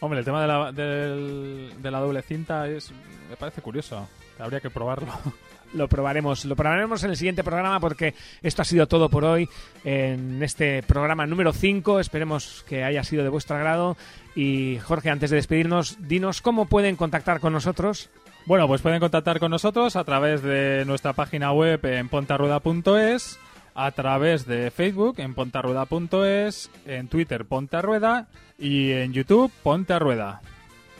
Hombre, 0.01 0.19
el 0.19 0.25
tema 0.25 0.41
de 0.41 0.49
la, 0.49 0.73
de 0.73 1.91
la 1.91 2.01
doble 2.01 2.23
cinta 2.23 2.67
es 2.69 2.93
me 3.31 3.37
parece 3.37 3.63
curioso. 3.63 4.09
Habría 4.39 4.61
que 4.61 4.71
probarlo. 4.71 5.13
Lo 5.73 5.87
probaremos, 5.87 6.45
lo 6.47 6.57
probaremos 6.57 7.05
en 7.05 7.11
el 7.11 7.17
siguiente 7.17 7.45
programa 7.45 7.79
porque 7.79 8.15
esto 8.43 8.63
ha 8.63 8.65
sido 8.65 8.89
todo 8.89 9.09
por 9.09 9.25
hoy 9.25 9.49
en 9.85 10.43
este 10.43 10.83
programa 10.83 11.29
número 11.29 11.53
5. 11.53 12.01
Esperemos 12.01 12.65
que 12.69 12.83
haya 12.83 13.05
sido 13.05 13.23
de 13.23 13.29
vuestro 13.29 13.55
agrado. 13.55 13.97
Y 14.35 14.79
Jorge, 14.83 15.11
antes 15.11 15.31
de 15.31 15.37
despedirnos, 15.37 15.97
dinos 16.09 16.41
cómo 16.41 16.67
pueden 16.67 16.97
contactar 16.97 17.39
con 17.39 17.53
nosotros. 17.53 18.11
Bueno, 18.47 18.67
pues 18.67 18.83
pueden 18.83 18.99
contactar 18.99 19.39
con 19.39 19.53
nosotros 19.53 19.95
a 19.95 20.03
través 20.03 20.43
de 20.43 20.83
nuestra 20.87 21.13
página 21.13 21.53
web 21.53 21.85
en 21.85 22.09
pontarrueda.es, 22.09 23.39
a 23.75 23.91
través 23.93 24.47
de 24.47 24.71
Facebook 24.71 25.19
en 25.19 25.35
pontarrueda.es, 25.35 26.71
en 26.87 27.09
Twitter 27.09 27.45
Ponte 27.45 27.77
a 27.77 27.83
Rueda 27.83 28.29
y 28.59 28.93
en 28.93 29.13
YouTube 29.13 29.53
Ponte 29.63 29.93
a 29.93 29.99
Rueda. 29.99 30.41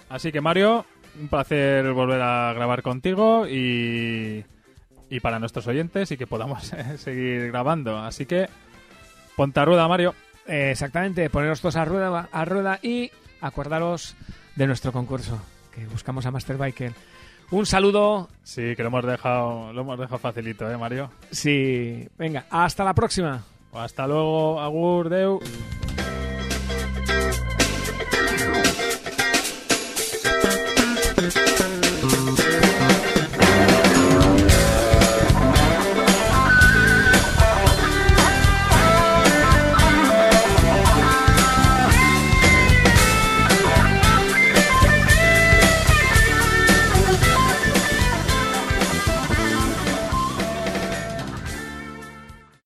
Así 0.09 0.33
que 0.33 0.41
Mario, 0.41 0.87
un 1.21 1.29
placer 1.29 1.93
volver 1.93 2.21
a 2.23 2.53
grabar 2.53 2.83
contigo 2.83 3.47
y, 3.47 4.45
y 5.09 5.21
para 5.21 5.39
nuestros 5.39 5.67
oyentes 5.67 6.11
y 6.11 6.17
que 6.17 6.27
podamos 6.27 6.73
seguir 6.97 7.49
grabando. 7.49 7.99
Así 7.99 8.27
que 8.27 8.49
Ponte 9.37 9.61
a 9.61 9.65
Rueda, 9.65 9.89
Mario. 9.89 10.15
Exactamente, 10.47 11.31
poneros 11.31 11.61
todos 11.61 11.77
a 11.77 11.85
rueda, 11.85 12.29
a 12.33 12.45
rueda 12.45 12.81
y 12.83 13.11
acordaros 13.41 14.17
de 14.57 14.67
nuestro 14.67 14.91
concurso, 14.91 15.41
que 15.73 15.87
buscamos 15.87 16.27
a 16.27 16.31
Master 16.31 16.57
Biker. 16.57 16.93
Un 17.51 17.67
saludo. 17.67 18.29
Sí, 18.45 18.75
que 18.77 18.83
lo 18.83 18.89
hemos 18.89 19.05
dejado, 19.05 19.73
lo 19.73 19.81
hemos 19.81 19.99
dejado 19.99 20.19
facilito, 20.19 20.71
¿eh, 20.71 20.77
Mario? 20.77 21.11
Sí, 21.31 22.09
venga, 22.17 22.47
hasta 22.49 22.85
la 22.85 22.95
próxima. 22.95 23.43
Hasta 23.73 24.07
luego, 24.07 24.61
Agur, 24.61 25.09
Deu. 25.09 25.41